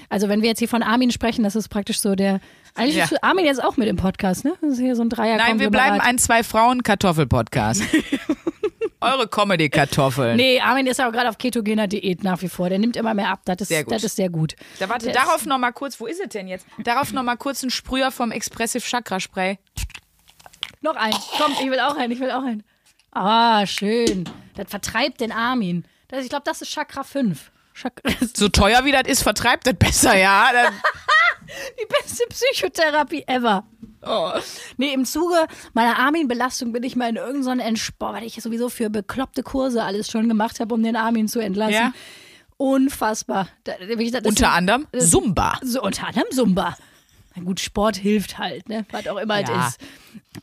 [0.09, 2.41] Also wenn wir jetzt hier von Armin sprechen, das ist praktisch so der,
[2.75, 3.05] eigentlich Ja.
[3.05, 4.55] ist Armin jetzt auch mit im Podcast, ne?
[4.61, 7.83] Das ist hier so ein dreier Nein, wir bleiben ein Zwei-Frauen-Kartoffel-Podcast.
[9.01, 10.37] Eure Comedy-Kartoffeln.
[10.37, 12.69] Nee, Armin ist aber gerade auf ketogener Diät nach wie vor.
[12.69, 13.43] Der nimmt immer mehr ab.
[13.45, 13.93] Das ist Sehr gut.
[13.95, 14.57] Das ist sehr gut.
[14.81, 16.67] Da warte, Der darauf noch mal kurz, wo ist es denn jetzt?
[16.83, 19.59] Darauf noch mal kurz ein Sprüher vom Expressive Chakra Spray.
[20.81, 21.15] Noch ein.
[21.37, 22.63] Komm, ich will auch einen, ich will auch einen.
[23.13, 24.29] Ah, schön.
[24.55, 25.85] Das vertreibt den Armin.
[26.09, 27.51] Das, ich glaube, das ist Chakra 5.
[27.75, 28.03] Chak
[28.35, 30.49] So teuer wie das ist, vertreibt das besser, ja.
[30.53, 30.75] Dann,
[31.81, 33.65] die beste Psychotherapie ever.
[34.03, 34.33] Oh.
[34.77, 38.91] Nee, im Zuge meiner Armin-Belastung bin ich mal in irgendeinen Entsport, weil ich sowieso für
[38.91, 41.73] bekloppte Kurse alles schon gemacht habe, um den Armin zu entlassen.
[41.73, 41.93] Ja.
[42.57, 43.49] Unfassbar.
[43.65, 45.59] Da, das unter anderem Zumba.
[45.63, 46.77] So unter anderem Zumba.
[47.45, 48.85] Gut, Sport hilft halt, ne?
[48.91, 49.67] Was auch immer Ja.
[49.69, 49.81] es ist.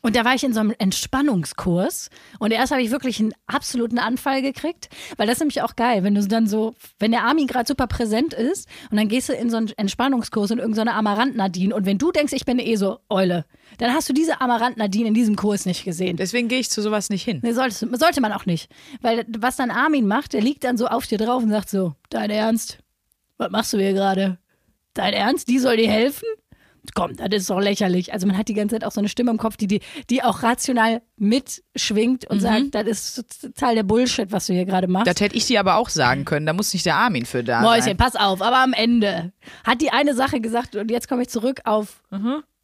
[0.02, 3.98] Und da war ich in so einem Entspannungskurs und erst habe ich wirklich einen absoluten
[4.00, 7.48] Anfall gekriegt, weil das ist nämlich auch geil, wenn du dann so, wenn der Armin
[7.48, 11.36] gerade super präsent ist und dann gehst du in so einen Entspannungskurs in irgendeine Amarant
[11.36, 13.46] Nadine und wenn du denkst, ich bin eh so Eule,
[13.78, 16.18] dann hast du diese Amarant Nadine in diesem Kurs nicht gesehen.
[16.18, 17.40] Deswegen gehe ich zu sowas nicht hin.
[17.44, 18.70] Nee, solltest, du- sollte man auch nicht.
[19.02, 21.94] Weil was dann Armin macht, der liegt dann so auf dir drauf und sagt so,
[22.10, 22.80] dein Ernst?
[23.38, 24.38] Was machst du hier gerade?
[24.94, 25.48] Dein Ernst?
[25.50, 26.26] Die soll dir helfen?
[26.94, 28.14] Komm, das ist doch lächerlich.
[28.14, 30.24] Also man hat die ganze Zeit auch so eine Stimme im Kopf, die, die, die
[30.24, 35.08] auch rational mitschwingt und sagt, das ist total der Bullshit, was du hier gerade machst.
[35.08, 36.46] Das hätte ich dir aber auch sagen können.
[36.46, 37.98] Da muss nicht der Armin für da Mäuschen, sein.
[37.98, 39.32] pass auf, aber am Ende
[39.64, 42.04] hat die eine Sache gesagt und jetzt komme ich zurück auf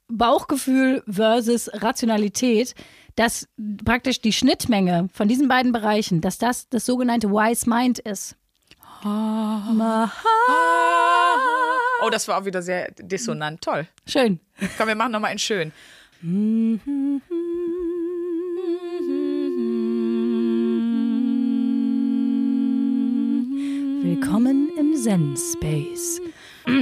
[0.08, 2.76] Bauchgefühl versus Rationalität,
[3.16, 3.48] dass
[3.84, 8.36] praktisch die Schnittmenge von diesen beiden Bereichen, dass das das sogenannte Wise Mind ist.
[9.04, 10.12] Maha.
[12.04, 13.62] Oh, das war auch wieder sehr dissonant.
[13.62, 13.88] Toll.
[14.08, 14.40] Schön.
[14.78, 15.72] Komm, wir machen noch mal einen schön.
[24.04, 26.20] Willkommen im Zen Space.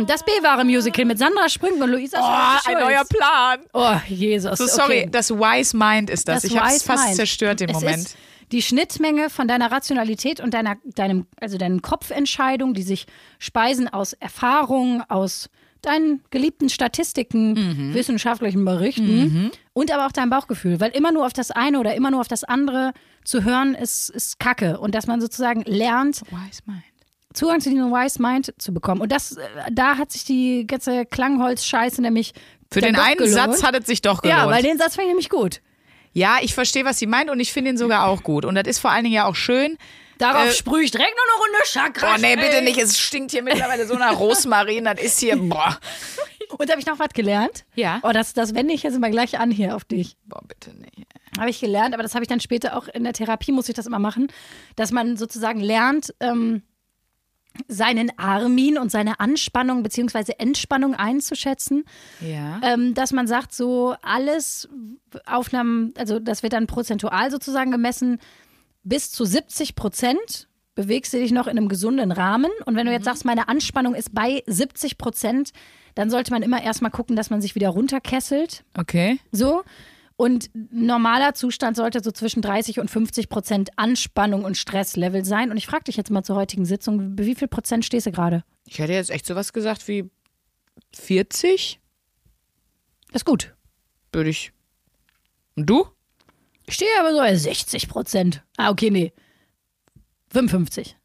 [0.08, 3.60] Das B-Ware-Musical mit Sandra Sprüngen und Luisa Oh, ein neuer Plan.
[3.73, 4.58] Oh, Jesus.
[4.58, 5.10] So, sorry, okay.
[5.12, 6.43] das Wise Mind ist das.
[6.43, 7.15] Das ich habe es fast Mind.
[7.17, 7.97] zerstört im es Moment.
[7.97, 8.17] Ist
[8.51, 13.05] die Schnittmenge von deiner Rationalität und deiner, deinem, also deinen Kopfentscheidungen, die sich
[13.38, 15.49] speisen aus Erfahrungen, aus
[15.81, 17.93] deinen geliebten Statistiken, Mhm.
[17.93, 20.79] wissenschaftlichen Berichten und aber auch deinem Bauchgefühl.
[20.81, 22.91] Weil immer nur auf das eine oder immer nur auf das andere
[23.23, 24.79] zu hören, ist, ist Kacke.
[24.79, 26.21] Und dass man sozusagen lernt.
[27.33, 29.01] Zugang zu diesem Wise Mind zu bekommen.
[29.01, 32.33] Und das, äh, da hat sich die ganze Klangholz-Scheiße nämlich
[32.71, 33.33] Für den einen gelohnt.
[33.33, 34.39] Satz hat es sich doch gelohnt.
[34.39, 35.62] Ja, weil den Satz fand ich nämlich gut.
[36.13, 38.45] Ja, ich verstehe, was sie meint und ich finde ihn sogar auch gut.
[38.45, 39.77] Und das ist vor allen Dingen ja auch schön.
[40.17, 42.15] Darauf Äh, sprühe ich direkt nur eine Runde Chakra.
[42.15, 42.77] Oh nee, bitte nicht.
[42.77, 44.83] Es stinkt hier mittlerweile so nach Rosmarin.
[44.85, 45.77] Das ist hier, boah.
[46.57, 47.63] Und da habe ich noch was gelernt.
[47.75, 47.99] Ja.
[48.03, 50.17] Oh, das, das wende ich jetzt immer gleich an hier auf dich.
[50.25, 51.07] Boah, bitte nicht.
[51.37, 53.75] Habe ich gelernt, aber das habe ich dann später auch in der Therapie, muss ich
[53.75, 54.27] das immer machen,
[54.75, 56.63] dass man sozusagen lernt, ähm,
[57.67, 60.33] seinen Armin und seine Anspannung bzw.
[60.38, 61.83] Entspannung einzuschätzen.
[62.21, 62.59] Ja.
[62.63, 64.69] ähm, dass man sagt, so alles
[65.25, 68.19] auf einem, also das wird dann prozentual sozusagen gemessen,
[68.83, 72.51] bis zu 70 Prozent bewegst du dich noch in einem gesunden Rahmen.
[72.65, 72.97] Und wenn du Mhm.
[72.97, 75.51] jetzt sagst, meine Anspannung ist bei 70 Prozent,
[75.95, 78.63] dann sollte man immer erstmal gucken, dass man sich wieder runterkesselt.
[78.77, 79.19] Okay.
[79.33, 79.63] So.
[80.19, 85.49] Und normaler Zustand sollte so zwischen 30 und 50 Prozent Anspannung und Stresslevel sein.
[85.49, 88.43] Und ich frage dich jetzt mal zur heutigen Sitzung, wie viel Prozent stehst du gerade?
[88.65, 90.10] Ich hätte jetzt echt sowas gesagt wie
[90.93, 91.79] 40,
[93.13, 93.55] Ist gut.
[94.12, 94.51] würde ich.
[95.55, 95.88] Und du?
[96.65, 98.43] Ich stehe aber so bei 60 Prozent.
[98.58, 99.13] Ah, okay, nee.
[100.34, 100.97] 55.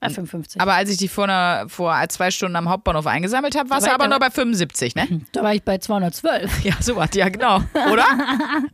[0.00, 0.60] Ah, 55.
[0.60, 3.90] Aber als ich die vor, einer, vor zwei Stunden am Hauptbahnhof eingesammelt habe, warst du
[3.92, 5.22] Aber- nur bei 75, ne?
[5.32, 6.64] da war ich bei 212.
[6.64, 7.62] Ja, so was, ja, genau.
[7.90, 8.04] Oder?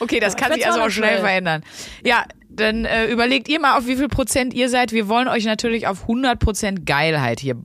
[0.00, 1.20] Okay, das kann sich also auch schnell 212.
[1.20, 1.62] verändern.
[2.04, 4.92] Ja, dann äh, überlegt ihr mal, auf wie viel Prozent ihr seid.
[4.92, 7.56] Wir wollen euch natürlich auf 100 Prozent Geilheit hier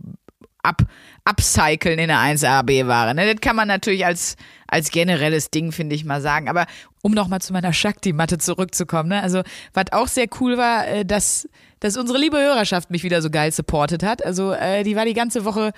[0.63, 0.83] ab,
[1.25, 3.13] upcyclen in der 1AB-Ware.
[3.13, 3.31] Ne?
[3.31, 4.35] Das kann man natürlich als,
[4.67, 6.49] als generelles Ding, finde ich mal sagen.
[6.49, 6.65] Aber
[7.01, 9.21] um nochmal zu meiner Shakti-Matte zurückzukommen, ne?
[9.21, 9.41] also
[9.73, 11.47] was auch sehr cool war, äh, dass,
[11.79, 14.25] dass unsere liebe Hörerschaft mich wieder so geil supportet hat.
[14.25, 15.71] Also äh, die war die ganze Woche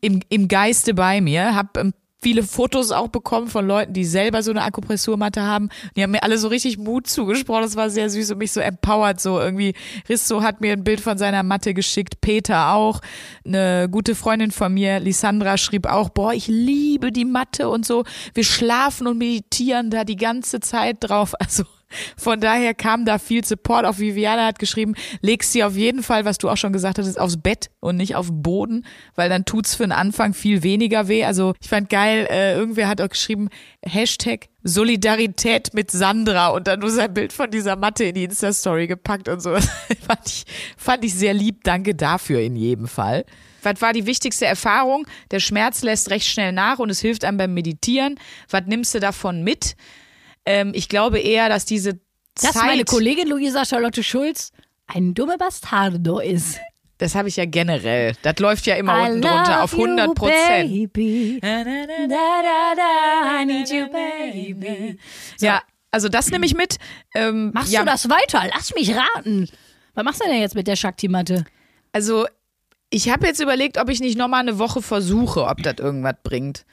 [0.00, 4.42] im, im Geiste bei mir, hab ähm, viele Fotos auch bekommen von Leuten, die selber
[4.42, 5.68] so eine Akupressurmatte haben.
[5.96, 7.62] Die haben mir alle so richtig Mut zugesprochen.
[7.62, 9.20] Das war sehr süß und mich so empowert.
[9.20, 9.74] So irgendwie,
[10.08, 13.00] Risto hat mir ein Bild von seiner Matte geschickt, Peter auch.
[13.44, 18.04] Eine gute Freundin von mir, Lisandra, schrieb auch, boah, ich liebe die Matte und so.
[18.34, 21.34] Wir schlafen und meditieren da die ganze Zeit drauf.
[21.48, 21.64] Also
[22.16, 23.84] von daher kam da viel Support.
[23.86, 27.18] Auch Viviana hat geschrieben, legst sie auf jeden Fall, was du auch schon gesagt hattest,
[27.18, 31.08] aufs Bett und nicht auf den Boden, weil dann tut's für den Anfang viel weniger
[31.08, 31.24] weh.
[31.24, 33.48] Also ich fand geil, äh, irgendwer hat auch geschrieben,
[33.84, 38.86] Hashtag Solidarität mit Sandra und dann nur sein Bild von dieser Matte in die Insta-Story
[38.86, 39.50] gepackt und so.
[40.06, 40.44] fand, ich,
[40.76, 41.64] fand ich sehr lieb.
[41.64, 43.24] Danke dafür in jedem Fall.
[43.62, 45.06] Was war die wichtigste Erfahrung?
[45.30, 48.18] Der Schmerz lässt recht schnell nach und es hilft einem beim Meditieren.
[48.50, 49.76] Was nimmst du davon mit?
[50.48, 52.00] Ähm, ich glaube eher, dass diese
[52.34, 54.50] Dass Zeit, meine Kollegin Luisa Charlotte Schulz
[54.86, 56.58] ein dummer Bastardo ist.
[56.96, 58.14] das habe ich ja generell.
[58.22, 60.90] Das läuft ja immer I unten drunter auf love you, 100 Prozent.
[65.38, 66.78] Ja, also das nehme ich mit.
[67.14, 68.48] Ähm, Machst ja, du das weiter?
[68.54, 69.50] Lass mich raten.
[69.92, 71.44] Was machst du denn jetzt mit der Shakti-Matte?
[71.92, 72.26] Also
[72.88, 76.64] ich habe jetzt überlegt, ob ich nicht nochmal eine Woche versuche, ob das irgendwas bringt.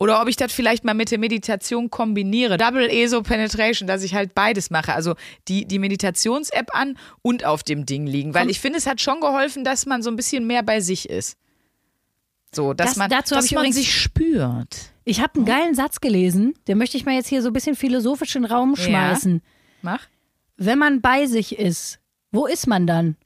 [0.00, 2.56] Oder ob ich das vielleicht mal mit der Meditation kombiniere.
[2.56, 4.94] Double ESO Penetration, dass ich halt beides mache.
[4.94, 5.14] Also
[5.46, 8.32] die, die Meditations-App an und auf dem Ding liegen.
[8.32, 11.08] Weil ich finde, es hat schon geholfen, dass man so ein bisschen mehr bei sich
[11.10, 11.36] ist.
[12.52, 14.90] So, dass Das- man, dazu dass ich man sich spürt.
[15.04, 17.76] Ich habe einen geilen Satz gelesen, den möchte ich mal jetzt hier so ein bisschen
[17.76, 18.82] philosophisch in den Raum Ja.
[18.84, 19.42] schmeißen.
[19.82, 20.06] Mach.
[20.56, 22.00] Wenn man bei sich ist,
[22.32, 23.16] wo ist man dann?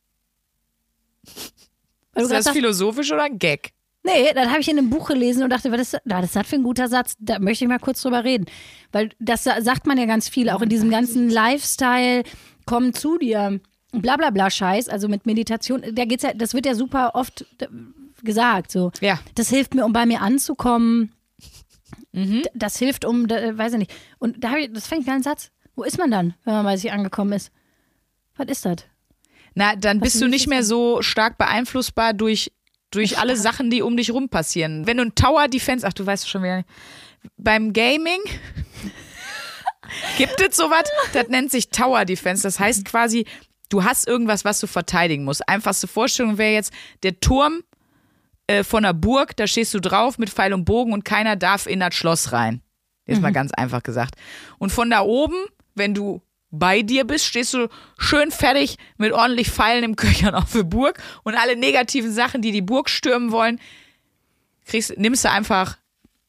[2.17, 3.73] Ist das sagst, philosophisch oder ein Gag?
[4.07, 6.47] Nee, das habe ich in einem Buch gelesen und dachte, was ist, das ist das
[6.47, 7.14] für ein guter Satz?
[7.19, 8.45] Da möchte ich mal kurz drüber reden.
[8.93, 12.23] Weil das sa- sagt man ja ganz viel, auch in diesem ganzen Lifestyle,
[12.67, 13.61] komm zu dir,
[13.93, 17.47] bla bla bla Scheiß, also mit Meditation, da geht's ja, das wird ja super oft
[17.61, 17.69] d-
[18.23, 18.93] gesagt, so.
[19.01, 19.19] Ja.
[19.37, 21.12] Das hilft mir, um bei mir anzukommen.
[22.12, 22.43] Mhm.
[22.55, 23.93] Das hilft, um, da, weiß ich nicht.
[24.19, 25.51] Und da hab ich, das fängt ein Satz.
[25.77, 27.51] Wo ist man dann, wenn man bei sich angekommen ist?
[28.37, 28.77] Was ist das?
[29.55, 32.53] Na, dann bist du nicht mehr so stark beeinflussbar durch,
[32.94, 34.87] durch alle Sachen, die um dich rum passieren.
[34.87, 36.64] Wenn du ein Tower Defense, ach, du weißt schon wieder.
[37.37, 38.20] Beim Gaming
[40.18, 42.42] gibt es sowas, das nennt sich Tower Defense.
[42.42, 43.26] Das heißt quasi,
[43.68, 45.48] du hast irgendwas, was du verteidigen musst.
[45.48, 47.62] Einfachste Vorstellung wäre jetzt der Turm
[48.46, 51.66] äh, von einer Burg, da stehst du drauf mit Pfeil und Bogen und keiner darf
[51.66, 52.61] in das Schloss rein.
[53.07, 54.14] Jetzt mal ganz einfach gesagt.
[54.59, 55.37] Und von da oben,
[55.74, 56.22] wenn du
[56.59, 61.03] bei dir bist, stehst du schön fertig mit ordentlich Pfeilen im Köchern auf der Burg
[61.23, 63.61] und alle negativen Sachen, die die Burg stürmen wollen,
[64.64, 65.79] kriegst, nimmst du einfach,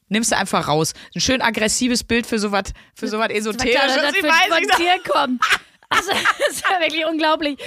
[0.10, 0.94] nimmst du einfach raus.
[1.14, 4.14] Ein schön aggressives Bild für sowas, für sowas esoterisches.
[4.14, 4.80] Ich für weiß nicht.
[4.80, 5.42] dir kommt.
[5.89, 7.58] Also, das ist ja wirklich unglaublich.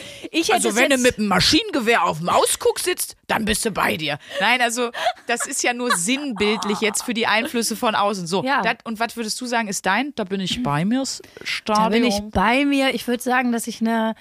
[0.53, 4.19] Also wenn du mit einem Maschinengewehr auf dem Ausguck sitzt, dann bist du bei dir.
[4.41, 4.91] Nein, also
[5.27, 8.27] das ist ja nur sinnbildlich jetzt für die Einflüsse von außen.
[8.27, 8.63] So, Ja.
[8.63, 10.15] dat, und was würdest du sagen, ist dein?
[10.17, 11.91] Da bin ich bei mir, Da Stadion.
[11.93, 12.95] bin ich bei mir.
[12.95, 14.15] Ich würde sagen, dass ich eine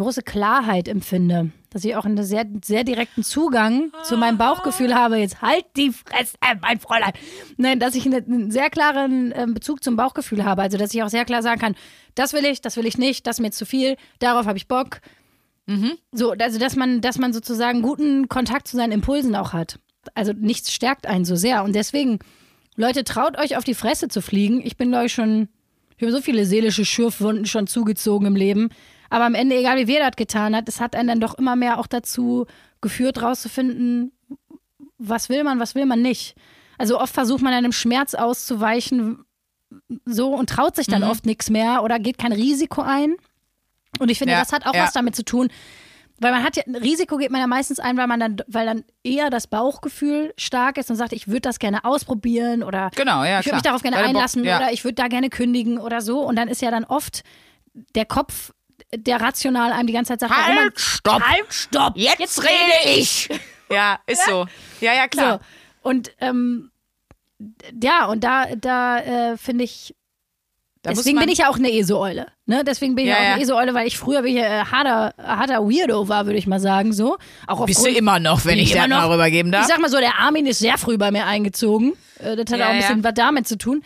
[0.00, 1.50] große Klarheit empfinde.
[1.70, 5.16] Dass ich auch einen sehr, sehr direkten Zugang zu meinem Bauchgefühl habe.
[5.18, 7.12] Jetzt halt die Fresse, mein Fräulein.
[7.58, 10.62] Nein, dass ich eine- einen sehr klaren ähm, Bezug zum Bauchgefühl habe.
[10.62, 11.76] Also, dass ich auch sehr klar sagen kann,
[12.16, 14.58] das will ich, das will ich nicht, das ist mir jetzt zu viel, darauf habe
[14.58, 15.00] ich Bock.
[16.10, 19.78] So, also, dass man, dass man sozusagen guten Kontakt zu seinen Impulsen auch hat.
[20.14, 21.62] Also, nichts stärkt einen so sehr.
[21.62, 22.18] Und deswegen,
[22.74, 24.60] Leute, traut euch auf die Fresse zu fliegen.
[24.66, 25.48] Ich bin, ich, schon
[25.96, 28.70] ich habe so viele seelische Schürfwunden schon zugezogen im Leben.
[29.10, 31.56] Aber am Ende, egal wie wer das getan hat, es hat einen dann doch immer
[31.56, 32.46] mehr auch dazu
[32.80, 34.12] geführt, rauszufinden,
[34.98, 36.34] was will man, was will man nicht.
[36.78, 39.24] Also oft versucht man einem Schmerz auszuweichen,
[40.04, 43.16] so und traut sich dann oft nichts mehr oder geht kein Risiko ein.
[43.98, 44.84] Und ich finde, Ja, das hat auch ja.
[44.84, 45.48] was damit zu tun,
[46.20, 48.66] weil man hat ja, ein Risiko geht man ja meistens ein, weil man dann, weil
[48.66, 53.24] dann eher das Bauchgefühl stark ist und sagt, ich würde das gerne ausprobieren oder Genau,
[53.24, 54.58] ja, ich würde mich darauf gerne Weil der Bock- einlassen ja.
[54.58, 56.20] oder ich würde da gerne kündigen oder so.
[56.20, 57.22] Und dann ist ja dann oft
[57.94, 58.52] der Kopf,
[58.94, 61.22] der rational einem die ganze Zeit sagt, warum man, stopp!
[61.22, 63.28] halt, stopp, Jetzt, rede ich!
[63.70, 64.46] Ja, ist so.
[64.80, 65.38] Ja, ja, klar.
[65.82, 65.88] So.
[65.88, 66.70] Und ähm,
[67.80, 69.94] ja, und da, da äh, finde ich,
[70.82, 72.26] Da deswegen bin ich ja auch eine ESO-Eule.
[72.46, 72.64] Ne?
[72.64, 76.08] Deswegen bin ich Ja, auch eine ESO-Eule, weil ich früher wie, äh, harter, harter Weirdo
[76.08, 76.92] war, würde ich mal sagen.
[76.92, 77.16] So.
[77.46, 79.62] Auch Bist du aufgrund- immer noch, wenn ich ich immer mal rübergeben darf?
[79.62, 81.92] Ich sag mal so, der Armin ist sehr früh bei mir eingezogen.
[82.18, 83.04] Äh, Das hat Ja, auch ein bisschen ja.
[83.04, 83.84] was damit zu tun.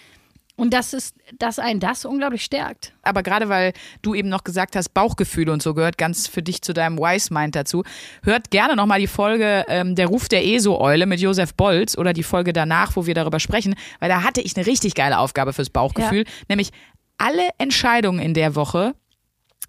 [0.56, 2.92] Und das ist, dass einen das unglaublich stärkt.
[3.02, 6.62] aber gerade weil du eben noch gesagt hast, Bauchgefühle und so gehört ganz für dich
[6.62, 7.82] zu deinem Wise Mind dazu.
[8.22, 12.22] Hört gerne nochmal die Folge ähm, Der Ruf der ESO-Eule mit Josef Bolz oder die
[12.22, 15.70] Folge danach, wo wir darüber sprechen, weil da hatte ich eine richtig geile Aufgabe fürs
[15.70, 16.70] Bauchgefühl, nämlich
[17.18, 18.94] alle Entscheidungen in der Woche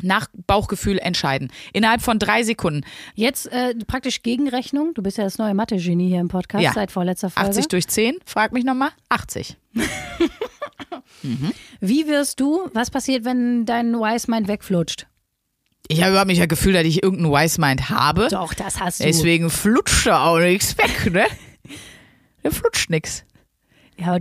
[0.02, 1.52] nach Bauchgefühl entscheiden.
[1.74, 2.82] Innerhalb von drei Sekunden.
[3.16, 4.94] Jetzt äh, praktisch Gegenrechnung.
[4.94, 6.74] Du bist ja das neue Mathe-Genie hier im Podcast Ja.
[6.74, 7.50] seit vorletzter Folge.
[7.50, 8.90] 80 durch 10, frag mich nochmal.
[9.10, 9.56] 80.
[11.80, 15.08] Wie wirst du, was passiert, wenn dein Wise Mind wegflutscht?
[15.88, 18.28] Ich habe überhaupt nicht das Gefühl, dass ich irgendeinen Wise Mind habe.
[18.30, 19.04] Doch, das hast du.
[19.06, 21.26] Deswegen flutscht da auch nichts weg, ne?
[22.44, 23.24] Da flutscht nix.
[23.98, 24.18] Ja,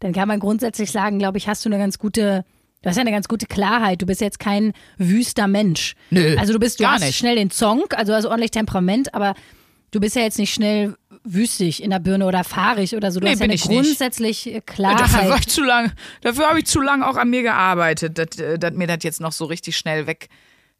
[0.00, 2.44] dann kann man grundsätzlich sagen, glaube ich, hast du eine ganz gute,
[2.82, 4.02] du hast ja eine ganz gute Klarheit.
[4.02, 5.94] Du bist jetzt kein wüster Mensch.
[6.10, 7.16] Nö, Also du bist, du gar hast nicht.
[7.16, 9.34] schnell den Zonk, also hast ordentlich Temperament, aber
[9.92, 13.20] du bist ja jetzt nicht schnell wüstig in der Birne oder fahrig oder so.
[13.20, 13.66] Du Nee, hast ja bin eine nicht.
[13.66, 15.40] grundsätzlich Dafür war Klarheit.
[15.40, 18.72] ich zu lang, dafür habe ich zu lang auch an mir gearbeitet, dass, äh, dass
[18.72, 20.28] mir das jetzt noch so richtig schnell weg,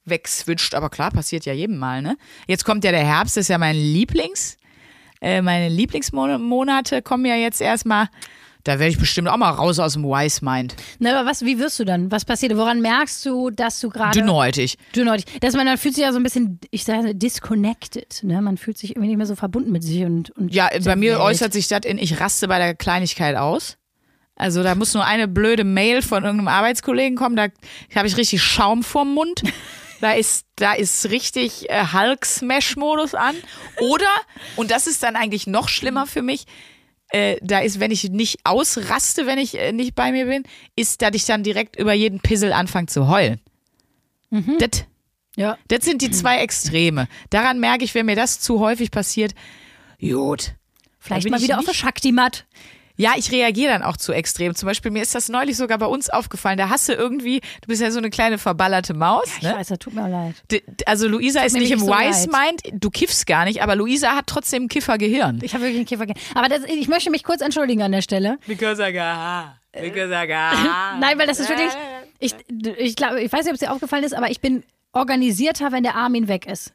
[0.04, 0.74] wegswitcht.
[0.74, 2.16] Aber klar, passiert ja jedem Mal, ne?
[2.46, 4.56] Jetzt kommt ja der Herbst, das ist ja mein Lieblings.
[5.20, 8.08] Äh, meine Lieblingsmonate kommen ja jetzt erstmal.
[8.64, 10.76] Da werde ich bestimmt auch mal raus aus dem Wise Mind.
[10.98, 12.10] Na, aber was, wie wirst du dann?
[12.12, 12.56] Was passiert?
[12.56, 14.18] Woran merkst du, dass du gerade.
[14.18, 14.76] Dünnhäutig.
[14.94, 15.40] Dünnhäutig.
[15.40, 18.22] Dass man, man fühlt sich ja so ein bisschen, ich sage, disconnected.
[18.22, 18.40] Ne?
[18.42, 20.30] Man fühlt sich irgendwie nicht mehr so verbunden mit sich und.
[20.30, 21.20] und Ja, bei mir Welt.
[21.22, 23.76] äußert sich das in, ich raste bei der Kleinigkeit aus.
[24.36, 27.48] Also da muss nur eine blöde Mail von irgendeinem Arbeitskollegen kommen, da
[27.94, 29.42] habe ich richtig Schaum vorm Mund.
[30.00, 33.34] Da ist, da ist richtig äh, Hulk-Smash-Modus an.
[33.80, 34.06] Oder,
[34.56, 36.44] und das ist dann eigentlich noch schlimmer für mich,
[37.12, 40.44] äh, da ist, wenn ich nicht ausraste, wenn ich äh, nicht bei mir bin,
[40.76, 43.40] ist, dass ich dann direkt über jeden Pissel anfange zu heulen.
[44.58, 44.84] Das,
[45.36, 45.58] Ja.
[45.68, 47.08] das sind die zwei Extreme.
[47.30, 49.34] Daran merke ich, wenn mir das zu häufig passiert,
[50.00, 50.54] gut.
[51.00, 52.46] Vielleicht mal wieder auf der Shakti-Mat.
[53.00, 54.54] Ja, ich reagiere dann auch zu extrem.
[54.54, 56.58] Zum Beispiel, mir ist das neulich sogar bei uns aufgefallen.
[56.58, 59.24] Da hast du irgendwie, du bist ja so eine kleine verballerte Maus.
[59.38, 59.54] Ich Ne?
[59.54, 60.34] weiß, das tut mir leid.
[60.50, 64.14] D- Also Luisa ist nicht im so Wise Mind, du kiffst gar nicht, aber Luisa
[64.16, 65.40] hat trotzdem ein Kiffergehirn.
[65.42, 66.06] Ich habe wirklich einen Kiffer.
[66.06, 68.38] ge- Aber das, ich möchte mich kurz entschuldigen an der Stelle.
[68.46, 71.00] Because I got, because I got.
[71.00, 71.70] Nein, weil das ist wirklich.
[72.18, 72.34] Ich,
[72.76, 75.82] ich, glaube, ich weiß nicht, ob es dir aufgefallen ist, aber ich bin organisierter, wenn
[75.82, 76.72] der Armin weg ist.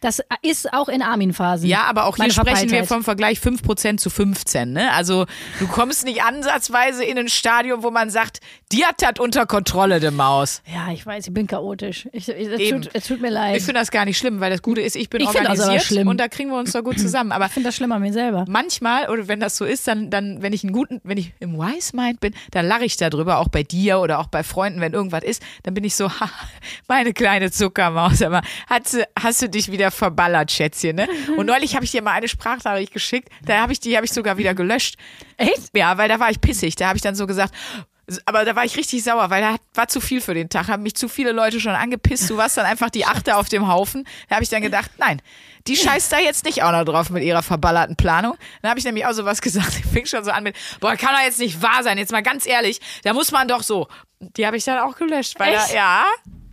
[0.00, 1.68] Das ist auch in Armin-Phasen.
[1.68, 4.72] Ja, aber auch hier sprechen wir vom Vergleich 5% zu 15.
[4.72, 4.90] Ne?
[4.92, 5.26] Also
[5.58, 8.40] du kommst nicht ansatzweise in ein Stadium, wo man sagt,
[8.72, 10.62] die hat das unter Kontrolle, die Maus.
[10.72, 12.08] Ja, ich weiß, ich bin chaotisch.
[12.12, 13.56] Ich, ich, es, tut, es tut mir leid.
[13.58, 16.08] Ich finde das gar nicht schlimm, weil das Gute ist, ich bin Ich organisiert schlimm.
[16.08, 17.32] und da kriegen wir uns doch gut zusammen.
[17.32, 18.44] Aber Ich finde das schlimm an mir selber.
[18.48, 21.58] manchmal, oder wenn das so ist, dann, dann, wenn ich einen guten, wenn ich im
[21.58, 24.92] Wise Mind bin, dann lache ich darüber, auch bei dir oder auch bei Freunden, wenn
[24.94, 26.30] irgendwas ist, dann bin ich so, ha,
[26.88, 31.08] meine kleine Zuckermaus, aber hast, du- hast du dich wieder verballert, Schätzchen, ne?
[31.36, 34.12] Und neulich habe ich dir mal eine Sprachnachricht geschickt, da habe ich die habe ich
[34.12, 34.96] sogar wieder gelöscht.
[35.36, 35.76] Echt?
[35.76, 37.54] Ja, weil da war ich pissig, da habe ich dann so gesagt,
[38.24, 40.82] aber da war ich richtig sauer, weil da war zu viel für den Tag, haben
[40.82, 44.04] mich zu viele Leute schon angepisst, du warst dann einfach die Achte auf dem Haufen.
[44.28, 45.22] Da habe ich dann gedacht, nein,
[45.66, 48.36] die scheißt da jetzt nicht auch noch drauf mit ihrer verballerten Planung.
[48.62, 51.14] Dann habe ich nämlich auch sowas gesagt, ich fing schon so an mit, boah, kann
[51.14, 53.88] doch jetzt nicht wahr sein, jetzt mal ganz ehrlich, da muss man doch so.
[54.18, 56.04] Die habe ich dann auch gelöscht, weil da, ja,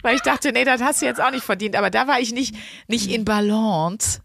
[0.08, 2.32] weil ich dachte, nee, das hast du jetzt auch nicht verdient, aber da war ich
[2.32, 2.56] nicht,
[2.88, 4.22] nicht in Balance.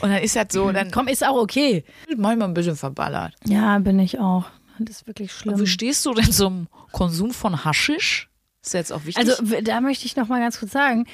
[0.00, 1.82] Und dann ist das so, dann Komm, ist auch okay.
[2.16, 3.34] manchmal ein bisschen verballert.
[3.44, 4.44] Ja, bin ich auch.
[4.78, 5.58] Das ist wirklich schlimm.
[5.58, 8.30] Wie stehst du denn zum Konsum von Haschisch?
[8.62, 9.28] Ist ja jetzt auch wichtig.
[9.28, 11.06] Also da möchte ich noch mal ganz kurz sagen,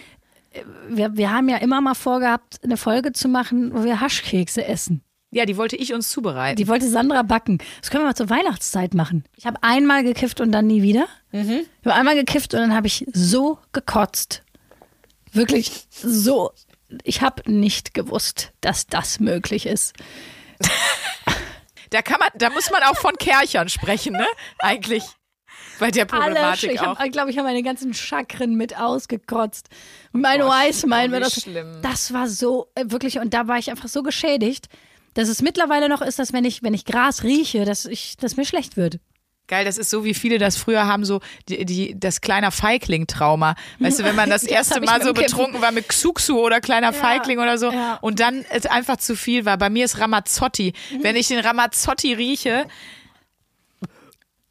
[0.50, 4.66] äh, wir, wir haben ja immer mal vorgehabt, eine Folge zu machen, wo wir Haschkekse
[4.66, 5.02] essen.
[5.30, 6.56] Ja, die wollte ich uns zubereiten.
[6.56, 7.58] Die wollte Sandra backen.
[7.80, 9.24] Das können wir mal zur Weihnachtszeit machen.
[9.36, 11.06] Ich habe einmal gekifft und dann nie wieder.
[11.32, 11.60] Mhm.
[11.80, 14.42] Ich habe einmal gekifft und dann habe ich so gekotzt.
[15.32, 16.50] Wirklich so.
[17.04, 19.94] Ich habe nicht gewusst, dass das möglich ist.
[21.90, 24.26] Da kann man, da muss man auch von Kerchern sprechen, ne?
[24.58, 25.04] Eigentlich.
[25.78, 26.98] Bei der Alle, Problematik ich auch.
[26.98, 29.68] habe, glaube ich, habe meine ganzen Chakren mit ausgekotzt.
[30.12, 30.48] Mein Mind
[30.90, 31.40] war wie das.
[31.42, 31.80] schlimm.
[31.82, 34.68] Das war so, äh, wirklich, und da war ich einfach so geschädigt,
[35.14, 38.36] dass es mittlerweile noch ist, dass wenn ich, wenn ich Gras rieche, dass ich, dass
[38.36, 38.98] mir schlecht wird.
[39.50, 43.56] Geil, das ist so, wie viele das früher haben, so die, die, das kleiner Feigling-Trauma.
[43.80, 46.60] Weißt du, wenn man das Das erste ich Mal so betrunken war mit Xuxu oder
[46.60, 47.98] kleiner Feigling oder so ja.
[48.00, 49.58] und dann es einfach zu viel war.
[49.58, 50.72] Bei mir ist Ramazzotti.
[50.92, 51.02] Mhm.
[51.02, 52.66] Wenn ich den Ramazzotti rieche,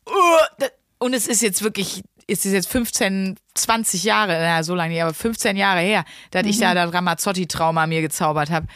[0.05, 0.65] uh,
[0.97, 5.01] und es ist jetzt wirklich, es ist jetzt 15, 20 Jahre, na, so lange nicht,
[5.01, 6.61] aber 15 Jahre her, dass ich Mhm.
[6.61, 8.67] da das Ramazzotti-Trauma mir gezaubert habe.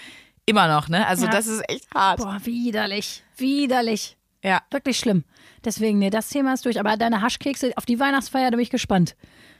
[0.45, 1.07] Immer noch, ne?
[1.07, 1.31] Also Ja.
[1.31, 2.19] das ist echt hart.
[2.19, 3.23] Boah, widerlich.
[3.37, 4.17] Widerlich.
[4.43, 4.61] Ja.
[4.71, 5.23] Wirklich schlimm.
[5.63, 6.79] Deswegen, nee, das Thema ist durch.
[6.79, 9.15] Aber deine Haschkekse auf die Weihnachtsfeier, da bin ich gespannt.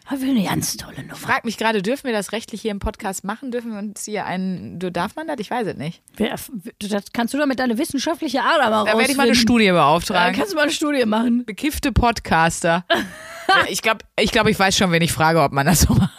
[0.10, 1.16] Da will eine ganz tolle Nummer.
[1.16, 3.52] Frag mich gerade, dürfen wir das rechtlich hier im Podcast machen?
[3.52, 5.38] Dürfen wir uns hier einen, du darf man das?
[5.40, 6.02] Ich weiß es nicht.
[6.18, 6.36] Wer,
[6.80, 9.36] das kannst du doch mit deiner wissenschaftlichen Ader mal Da werde ich mal eine.
[9.36, 10.36] Studie Da beauftragen.
[10.36, 11.46] kannst du mal eine Studie machen.
[11.46, 12.84] Bekiffte Podcaster.
[13.70, 16.12] ich glaube, ich, glaub, ich weiß schon, wen ich frage, ob man das so machen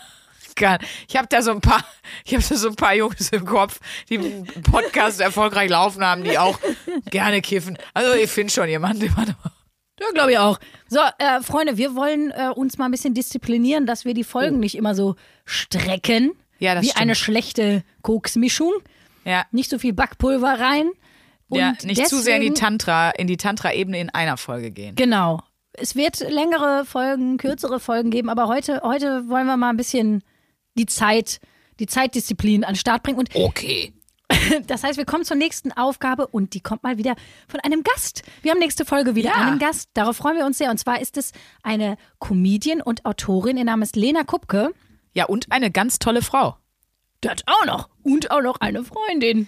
[0.55, 0.78] kann.
[1.09, 1.84] Ich habe da so ein paar,
[2.24, 4.18] ich habe da so ein paar Jungs im Kopf, die
[4.70, 6.59] Podcast erfolgreich laufen haben, die auch
[7.11, 7.78] gerne kiffen.
[7.92, 9.34] Also ich finde schon jemanden, den man
[10.00, 10.59] Ja, glaube ich auch.
[10.88, 14.61] So, äh, Freunde, wir wollen äh, uns mal ein bisschen disziplinieren, dass wir die Folgen
[14.61, 16.32] nicht immer so strecken.
[16.59, 17.02] Ja, das Wie stimmt.
[17.02, 18.72] eine schlechte Koksmischung.
[19.24, 20.90] ja, Nicht so viel Backpulver rein.
[21.48, 24.70] Und ja, nicht zu sehr in die deswegen- Tantra, in die Tantra-Ebene in einer Folge
[24.70, 24.94] gehen.
[24.96, 25.40] Genau.
[25.74, 30.22] Es wird längere Folgen, kürzere Folgen geben, aber heute, heute wollen wir mal ein bisschen
[30.77, 31.41] die Zeit,
[31.79, 33.18] die Zeitdisziplin an den Start bringen.
[33.18, 33.93] Und Okay.
[34.66, 37.14] das heißt, wir kommen zur nächsten Aufgabe und die kommt mal wieder
[37.47, 38.22] von einem Gast.
[38.43, 39.47] Wir haben nächste Folge wieder Ja.
[39.47, 39.91] einen Gast.
[39.95, 40.70] Darauf freuen wir uns sehr.
[40.70, 43.57] Und zwar ist es eine Comedian und Autorin.
[43.59, 44.72] Ihr Name ist Lena Kupke.
[45.12, 46.57] Ja, und eine ganz tolle Frau.
[47.20, 47.89] Das auch noch.
[48.03, 49.47] Und auch noch eine Freundin.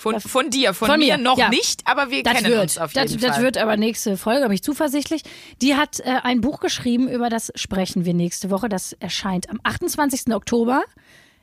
[0.00, 1.50] Von, von dir, von, Von mir, mir, noch ja.
[1.50, 3.44] nicht, aber wir Das kennen wird, uns auf das, jeden das Fall.
[3.44, 5.22] wird aber nächste Folge, bin ich zuversichtlich.
[5.60, 8.68] Die hat äh, ein Buch geschrieben, über das sprechen wir nächste Woche.
[8.70, 10.32] Das erscheint am 28.
[10.34, 10.84] Oktober.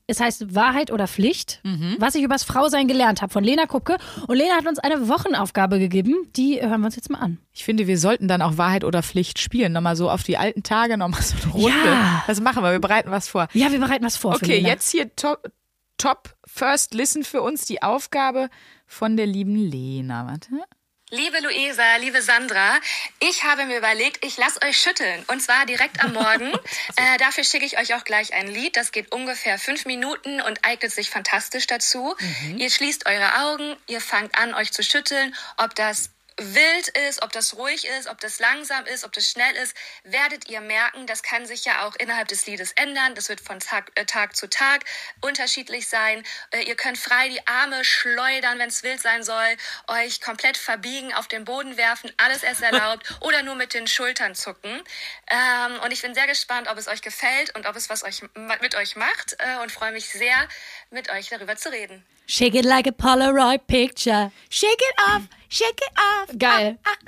[0.10, 1.97] Es heißt Wahrheit oder Pflicht, Mhm.
[1.99, 3.97] was ich übers Frausein gelernt habe von Lena Kupke.
[4.28, 7.39] Und Lena hat uns eine Wochenaufgabe gegeben, die hören wir uns jetzt mal an.
[7.53, 9.74] Ich finde, wir sollten dann auch Wahrheit oder Pflicht spielen.
[9.74, 11.89] Nochmal so auf die alten Tage, nochmal so eine Runde.
[11.91, 12.24] Ja.
[12.26, 13.49] Das machen wir, wir bereiten was vor.
[13.53, 14.34] Ja, wir bereiten was vor.
[14.34, 15.51] Okay, jetzt hier top,
[15.98, 18.50] top First Listen für uns die Aufgabe
[18.86, 20.28] von der lieben Lena.
[20.28, 20.64] Warte.
[21.10, 22.80] Liebe Luisa, liebe Sandra,
[23.22, 25.24] ich habe mir überlegt, ich lasse euch schütteln.
[25.28, 26.52] Und zwar direkt am Morgen.
[26.98, 28.76] äh, dafür schicke ich euch auch gleich ein Lied.
[28.76, 32.14] Das geht ungefähr fünf Minuten und eignet sich fantastisch dazu.
[32.58, 35.34] Ihr schließt eure Augen, ihr fangt an, euch zu schütteln.
[35.56, 39.56] Ob das wild ist, ob das ruhig ist, ob das langsam ist, ob das schnell
[39.56, 43.16] ist, werdet ihr merken, das kann sich ja auch innerhalb des Liedes ändern.
[43.16, 44.84] Das wird von Tag, äh, Tag zu Tag
[45.22, 46.24] unterschiedlich sein.
[46.52, 49.58] Äh, ihr könnt frei die Arme schleudern, wenn es wild sein soll,
[49.88, 54.36] euch komplett verbiegen, auf den Boden werfen, alles ist erlaubt oder nur mit den Schultern
[54.36, 54.84] zucken.
[55.28, 58.22] Ähm, und ich bin sehr gespannt, ob es euch gefällt und ob es was euch
[58.62, 60.48] mit euch macht äh, und freue mich sehr,
[60.92, 62.06] mit euch darüber zu reden.
[62.30, 64.32] Shake it like a Polaroid picture.
[64.50, 66.38] Shake it off, shake it off.
[66.38, 66.78] Geil.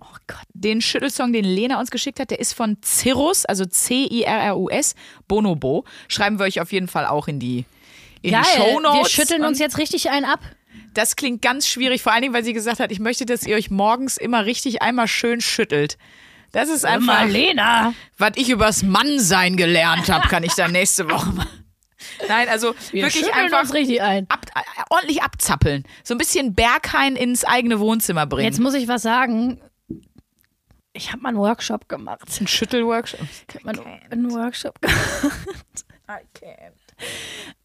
[0.00, 0.44] oh Gott.
[0.52, 4.96] Den Schüttelsong, den Lena uns geschickt hat, der ist von Cirrus, also C-I-R-R-U-S,
[5.28, 5.84] Bonobo.
[6.08, 7.64] Schreiben wir euch auf jeden Fall auch in die,
[8.22, 8.42] in Geil.
[8.42, 8.98] die Shownotes.
[8.98, 10.40] Wir schütteln uns jetzt richtig einen ab.
[10.94, 13.54] Das klingt ganz schwierig, vor allen Dingen, weil sie gesagt hat, ich möchte, dass ihr
[13.54, 15.96] euch morgens immer richtig einmal schön schüttelt.
[16.50, 17.94] Das ist einfach, Lena.
[18.18, 21.60] was ich übers Mannsein gelernt habe, kann ich dann nächste Woche machen.
[22.28, 24.26] Nein, also Wir wirklich einfach richtig ein.
[24.28, 25.84] ab, äh, ordentlich abzappeln.
[26.04, 28.46] So ein bisschen Berghain ins eigene Wohnzimmer bringen.
[28.46, 29.60] Jetzt muss ich was sagen.
[30.92, 32.22] Ich habe mal einen Workshop gemacht.
[32.40, 33.20] ein Schüttelworkshop.
[33.48, 34.98] Ich habe mal einen Workshop gemacht.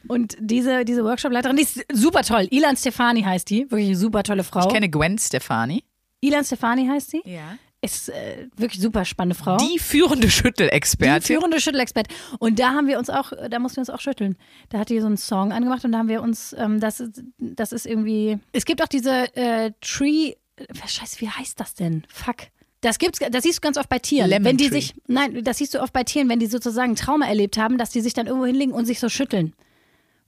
[0.08, 2.48] Und diese, diese Workshopleiterin, die ist super toll.
[2.52, 3.64] Ilan Stefani heißt die.
[3.72, 4.68] Wirklich eine super tolle Frau.
[4.68, 5.84] Ich kenne Gwen Stefani.
[6.22, 7.22] Ilan Stefani heißt sie.
[7.26, 7.58] Ja.
[7.86, 9.58] Ist äh, wirklich super spannende Frau.
[9.58, 11.22] Die führende Die Schüttelexpertin.
[11.22, 12.08] führende Schüttelexpert.
[12.40, 14.36] Und da haben wir uns auch, da mussten wir uns auch schütteln.
[14.70, 17.24] Da hat die so einen Song angemacht und da haben wir uns, ähm, das, ist,
[17.38, 18.40] das ist irgendwie.
[18.52, 20.34] Es gibt auch diese äh, Tree.
[20.58, 22.04] äh, Scheiße, wie heißt das denn?
[22.10, 22.38] Fuck.
[22.82, 24.30] Das gibt's, das siehst du ganz oft bei Tieren.
[24.30, 24.76] Lemon wenn die Tree.
[24.82, 27.90] sich, nein, das siehst du oft bei Tieren, wenn die sozusagen Trauma erlebt haben, dass
[27.90, 29.54] die sich dann irgendwo hinlegen und sich so schütteln.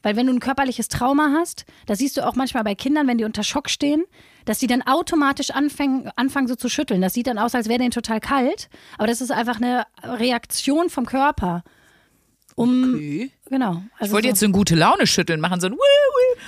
[0.04, 3.18] Weil wenn du ein körperliches Trauma hast, das siehst du auch manchmal bei Kindern, wenn
[3.18, 4.06] die unter Schock stehen,
[4.48, 7.02] dass die dann automatisch anfangen, anfangen so zu schütteln.
[7.02, 10.90] Das sieht dann aus, als wäre denen total kalt, aber das ist einfach eine Reaktion
[10.90, 11.64] vom Körper.
[12.56, 13.32] Um, Okay.
[13.50, 13.84] genau.
[13.98, 15.76] Ich Also wollte so, jetzt so ein gute Laune schütteln machen, so ein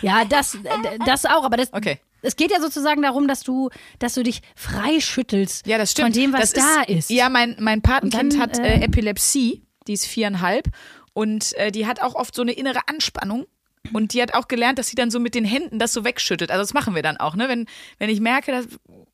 [0.02, 0.58] ja, das,
[1.06, 2.00] das auch, aber das, Okay.
[2.22, 3.70] es geht ja sozusagen darum, dass du,
[4.00, 6.08] dass du dich frei schüttelst Ja, das stimmt.
[6.16, 7.10] von dem, was das da ist.
[7.10, 10.70] Ja, mein, mein Patenkind dann, hat äh, äh, Epilepsie, die ist viereinhalb
[11.14, 13.46] und äh, die hat auch oft so eine innere Anspannung.
[13.94, 16.52] Und die hat auch gelernt, dass sie dann so mit den Händen das so wegschüttelt.
[16.52, 17.48] Also das machen wir dann auch, ne?
[17.50, 17.66] Wenn,
[17.98, 18.68] wenn ich merke, das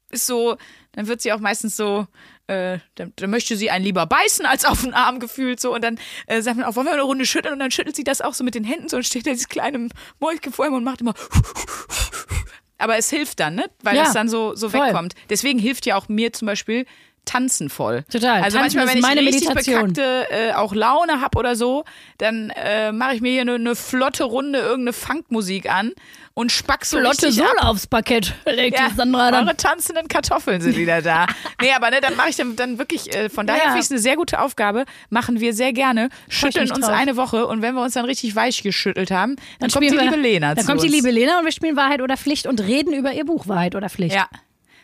[0.09, 0.57] ist so,
[0.93, 2.07] dann wird sie auch meistens so,
[2.47, 5.73] äh, dann, dann möchte sie einen lieber beißen als auf den Arm gefühlt so.
[5.73, 7.53] Und dann äh, sagt man auch, wollen wir eine Runde schütteln?
[7.53, 9.49] Und dann schüttelt sie das auch so mit den Händen so und steht da dieses
[9.49, 9.89] kleine
[10.19, 11.13] Mäulchen vor ihm und macht immer.
[12.77, 13.69] Aber es hilft dann, ne?
[13.83, 14.87] Weil Ja, das dann so, so voll.
[14.87, 15.13] wegkommt.
[15.29, 16.85] Deswegen hilft ja auch mir zum Beispiel
[17.25, 18.03] Tanzen voll.
[18.11, 18.41] Total.
[18.43, 19.93] Also Tanzen manchmal, wenn ich meine richtig Meditation.
[19.93, 21.83] bekackte äh, auch Laune hab oder so,
[22.17, 25.91] dann äh, mache ich mir hier eine ne flotte Runde irgendeine Funkmusik an
[26.33, 27.31] und spack so Flotte.
[27.31, 28.33] Sohle aufs Parkett.
[28.45, 29.45] Legt Ja, die Sandra dann.
[29.47, 31.25] eure tanzenden Kartoffeln sind wieder da.
[31.61, 33.67] nee, aber ne, dann mache ich dann, dann wirklich, äh, von daher Ja.
[33.69, 34.85] finde ich es eine sehr gute Aufgabe.
[35.09, 36.09] Machen wir sehr gerne.
[36.29, 36.95] Schütteln uns drauf.
[36.95, 40.01] eine Woche und wenn wir uns dann richtig weich geschüttelt haben, dann, kommt die wir-
[40.01, 40.95] liebe Lena Dann kommt die uns.
[40.95, 43.89] liebe Lena und wir spielen Wahrheit oder Pflicht und reden über ihr Buch Wahrheit oder
[43.89, 44.15] Pflicht.
[44.15, 44.27] Ja.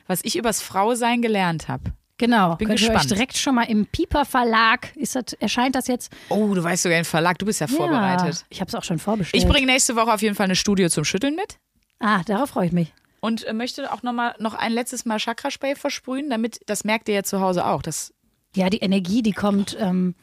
[0.08, 1.92] Was ich übers Frausein gelernt habe.
[2.22, 2.56] Genau.
[2.56, 3.12] Bin Könnt ihr euch gespannt.
[3.12, 6.12] direkt schon mal im Piper Verlag, ist das, erscheint das jetzt?
[6.30, 8.46] Oh, du weißt sogar den Verlag, du bist ja Ja, vorbereitet.
[8.50, 9.44] ich habe es auch schon vorbestellt.
[9.44, 11.58] Ich bringe nächste Woche auf jeden Fall eine Studie zum Schütteln mit.
[12.00, 12.94] ah, darauf freue ich mich.
[13.20, 17.10] Und äh, möchte auch noch mal noch ein letztes Mal Chakraspray versprühen, damit, das merkt
[17.10, 17.82] ihr ja zu Hause auch.
[17.82, 18.14] Das,
[18.56, 20.16] Ja, die Energie, die kommt ähm,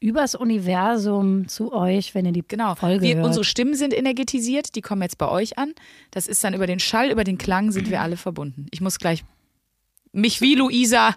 [0.00, 2.74] übers Universum zu euch, wenn ihr die genau.
[2.74, 3.26] Folge Wir, hört.
[3.26, 5.72] unsere Stimmen sind energetisiert, die kommen jetzt bei euch an.
[6.10, 8.66] Das ist dann über den Schall, über den Klang sind wir alle verbunden.
[8.70, 9.24] Ich muss gleich
[10.14, 11.14] mich wie Luisa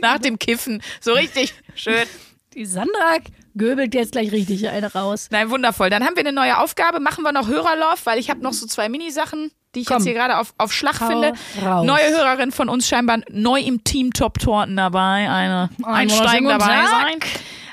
[0.00, 2.06] nach dem Kiffen so richtig schön.
[2.54, 3.18] die Sandra
[3.56, 5.28] göbelt jetzt gleich richtig eine raus.
[5.30, 5.90] Nein, wundervoll.
[5.90, 7.00] Dann haben wir eine neue Aufgabe.
[7.00, 9.98] Machen wir noch Hörerlauf, weil ich habe noch so zwei Minisachen, die ich Komm.
[9.98, 11.32] jetzt hier gerade auf, auf Schlag Hau finde.
[11.62, 11.86] raus.
[11.86, 15.28] Neue Hörerin von uns scheinbar neu im Team Top Torten dabei.
[15.28, 17.20] Eine Einsteigen dabei sein.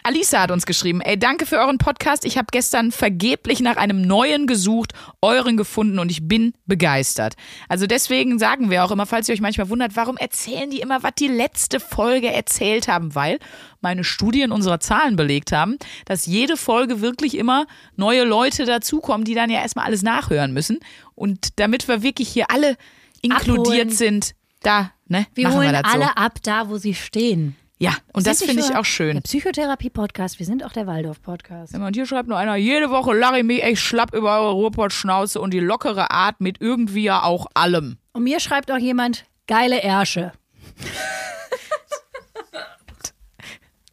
[0.04, 2.26] Alisa hat uns geschrieben, ey, danke für euren Podcast.
[2.26, 7.36] Ich habe gestern vergeblich nach einem neuen gesucht, euren gefunden und ich bin begeistert.
[7.68, 11.04] Also deswegen sagen wir auch immer, falls ihr euch manchmal wundert, warum erzählen die immer,
[11.04, 13.40] was die letzte Folge erzählt haben, weil
[13.82, 19.36] meine Studien unserer Zahlen belegt haben, dass jede Folge wirklich immer neue Leute dazukommen, die
[19.36, 20.80] dann ja erstmal alles nachhören müssen.
[21.16, 22.78] Und damit wir wirklich hier alle
[23.22, 23.90] inkludiert Abholen.
[23.90, 25.98] sind, da, ne, Wir machen holen wir das so.
[26.00, 27.56] alle ab da, wo sie stehen.
[27.82, 29.14] Ja, und das finde ich auch schön.
[29.14, 31.74] Der Psychotherapie-Podcast, wir sind auch der Waldorf-Podcast.
[31.76, 35.40] Und hier schreibt nur einer, jede Woche lache ich mich echt schlapp über eure Ruhrpott-Schnauze
[35.40, 37.98] und die lockere Art mit irgendwie ja auch allem.
[38.12, 40.34] Und mir schreibt auch jemand, geile Ärsche.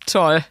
[0.07, 0.45] Toll.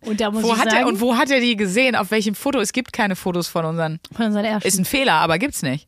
[0.00, 1.94] Und da muss Wo ich hat sagen, er, und wo hat er die gesehen?
[1.94, 2.60] Auf welchem Foto?
[2.60, 4.00] Es gibt keine Fotos von unseren.
[4.10, 4.66] von unseren Ärschen.
[4.66, 5.86] Ist ein Fehler, aber gibt's nicht.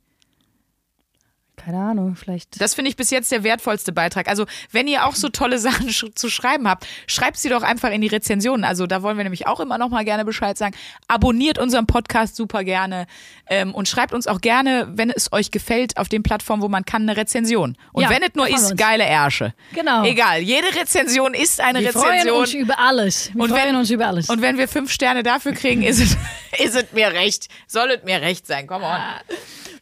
[1.65, 2.61] Keine Ahnung, vielleicht.
[2.61, 4.29] Das finde ich bis jetzt der wertvollste Beitrag.
[4.29, 7.91] Also, wenn ihr auch so tolle Sachen sch zu schreiben habt, schreibt sie doch einfach
[7.91, 8.65] in die Rezensionen.
[8.65, 10.75] Also, da wollen wir nämlich auch immer noch mal gerne Bescheid sagen.
[11.09, 13.07] Abonniert unseren Podcast super gerne
[13.49, 16.85] ähm, und schreibt uns auch gerne, wenn es euch gefällt, auf den Plattformen, wo man
[16.85, 17.77] kann, eine Rezension.
[17.93, 18.81] Und Ja, wenn es nur freuen wir ist, uns.
[18.81, 19.55] geile Ärsche.
[19.73, 20.05] Genau.
[20.05, 22.39] Egal, jede Rezension ist eine Wir freuen Rezension.
[22.41, 23.31] uns über alles.
[23.35, 24.29] Wir Und freuen wenn- uns über alles.
[24.29, 26.17] Und wenn wir fünf Sterne dafür kriegen, ist es,
[26.63, 27.49] ist es mir recht.
[27.67, 28.67] Soll es mir recht sein.
[28.67, 29.01] Come on.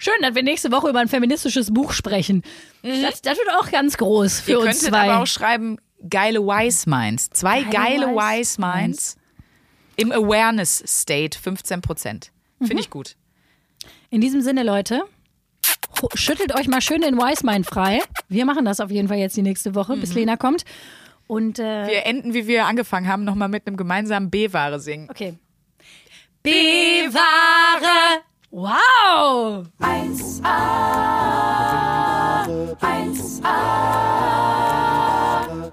[0.03, 2.43] Schön, dass wir nächste Woche über ein feministisches Buch sprechen.
[2.83, 5.09] Das, das wird auch ganz groß für Ihr uns könntet zwei.
[5.09, 5.79] aber auch schreiben,
[6.11, 7.31] geile Wise Minds.
[7.31, 9.17] Zwei Geile geile, Wise Wise Minds
[9.95, 12.33] im Awareness State, 15 Prozent.
[12.59, 13.15] Finde ich gut.
[14.11, 15.03] In diesem Sinne, Leute,
[16.15, 18.01] schüttelt euch mal schön den Wise Mind frei.
[18.29, 20.65] Wir machen das auf jeden Fall jetzt die nächste Woche, bis Lena kommt.
[21.29, 25.09] Und äh, Wir enden, wie wir angefangen haben, nochmal mit einem gemeinsamen B-Ware singen.
[25.09, 25.35] okay.
[26.43, 28.23] Bewahre.
[28.55, 29.65] Wow!
[29.81, 30.43] 1a,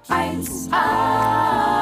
[0.08, 1.79] 1a.